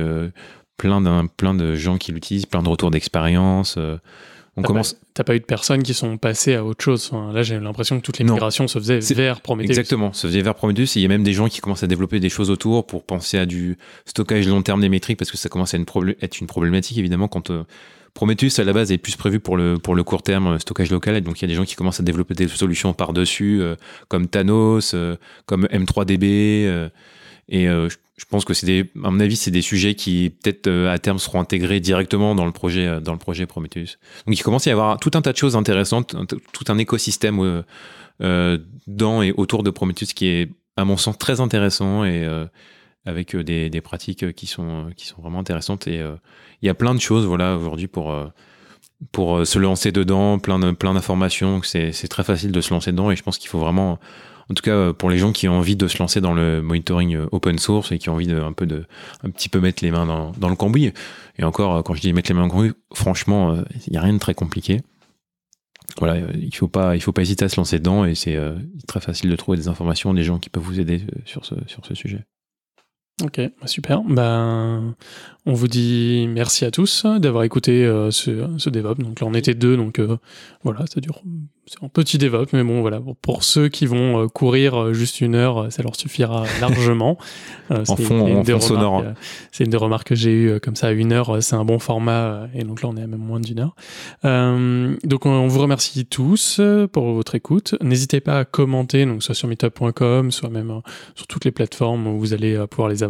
[0.76, 3.78] plein, plein de gens qui l'utilisent, plein de retours d'expérience.
[4.56, 4.96] On commence.
[5.14, 7.10] T'as pas eu de personnes qui sont passées à autre chose.
[7.32, 9.70] là, j'ai l'impression que toutes les migrations se faisaient vers Prometheus.
[9.70, 10.96] Exactement, se faisaient vers Prometheus.
[10.96, 13.38] il y a même des gens qui commencent à développer des choses autour pour penser
[13.38, 16.98] à du stockage long terme des métriques parce que ça commence à être une problématique
[16.98, 17.50] évidemment quand
[18.14, 20.90] Prometheus, à la base, est plus prévu pour le, pour le court terme euh, stockage
[20.90, 21.16] local.
[21.16, 23.74] Et donc, il y a des gens qui commencent à développer des solutions par-dessus, euh,
[24.08, 26.90] comme Thanos, euh, comme M3DB.
[27.48, 27.96] et je
[28.28, 31.40] pense que c'est des, à mon avis, c'est des sujets qui, peut-être, à terme, seront
[31.40, 33.98] intégrés directement dans le projet, dans le projet Prometheus.
[34.26, 36.14] Donc, il commence à y avoir tout un tas de choses intéressantes,
[36.52, 37.64] tout un écosystème
[38.20, 42.24] dans et autour de Prometheus qui est, à mon sens, très intéressant et
[43.04, 45.88] avec des, des, pratiques qui sont, qui sont vraiment intéressantes.
[45.88, 46.00] Et
[46.64, 48.26] il y a plein de choses voilà aujourd'hui pour euh,
[49.12, 51.60] pour euh, se lancer dedans, plein de, plein d'informations.
[51.62, 53.98] C'est, c'est très facile de se lancer dedans et je pense qu'il faut vraiment,
[54.50, 56.62] en tout cas euh, pour les gens qui ont envie de se lancer dans le
[56.62, 58.84] monitoring open source et qui ont envie de un peu de
[59.22, 60.92] un petit peu mettre les mains dans, le cambouis.
[61.38, 64.00] Et encore, quand je dis mettre les mains dans le cambouis, franchement, il n'y a
[64.00, 64.82] rien de très compliqué.
[65.98, 68.38] Voilà, il faut pas, il faut pas hésiter à se lancer dedans et c'est
[68.88, 72.24] très facile de trouver des informations, des gens qui peuvent vous aider sur ce sujet.
[73.22, 74.02] Ok, bah, super.
[74.02, 74.96] Ben,
[75.46, 79.02] on vous dit merci à tous d'avoir écouté euh, ce, ce DevOps.
[79.02, 80.16] Donc là, on était deux, donc euh,
[80.62, 81.22] voilà, ça dure
[81.66, 83.00] c'est un petit DevOps, mais bon, voilà.
[83.22, 87.16] Pour ceux qui vont euh, courir juste une heure, ça leur suffira largement.
[87.70, 89.02] en fond, en fond sonore.
[89.50, 90.92] C'est une des remarques que j'ai eues comme ça.
[90.92, 92.48] Une heure, c'est un bon format.
[92.54, 93.76] Et donc là, on est à même moins d'une heure.
[94.22, 96.60] donc, on vous remercie tous
[96.92, 97.76] pour votre écoute.
[97.80, 100.82] N'hésitez pas à commenter, donc soit sur meetup.com, soit même
[101.14, 103.03] sur toutes les plateformes où vous allez pouvoir les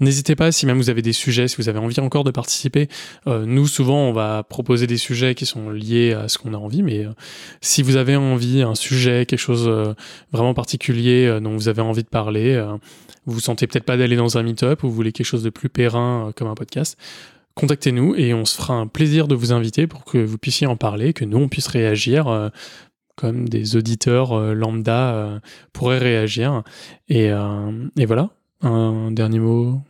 [0.00, 2.88] N'hésitez pas, si même vous avez des sujets, si vous avez envie encore de participer.
[3.26, 6.82] nous, souvent, on va proposer des sujets qui sont liés à ce qu'on a envie,
[6.82, 7.06] mais
[7.60, 9.94] si vous avez envie, un sujet, quelque chose euh,
[10.32, 12.76] vraiment particulier euh, dont vous avez envie de parler, euh,
[13.26, 15.50] vous vous sentez peut-être pas d'aller dans un meet-up ou vous voulez quelque chose de
[15.50, 16.98] plus périn comme un podcast,
[17.54, 20.76] contactez-nous et on se fera un plaisir de vous inviter pour que vous puissiez en
[20.76, 22.50] parler, que nous on puisse réagir
[23.16, 25.40] comme des auditeurs lambda
[25.72, 26.62] pourraient réagir.
[27.08, 27.30] Et,
[28.06, 28.30] voilà,
[28.62, 29.80] un dernier mot,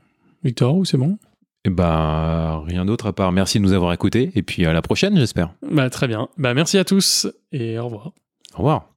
[0.45, 1.19] Victor, ou c'est bon?
[1.65, 4.81] Eh bah, rien d'autre à part merci de nous avoir écoutés et puis à la
[4.81, 5.51] prochaine, j'espère.
[5.71, 6.29] Bah, très bien.
[6.39, 8.13] Bah, merci à tous et au revoir.
[8.55, 8.87] Au revoir.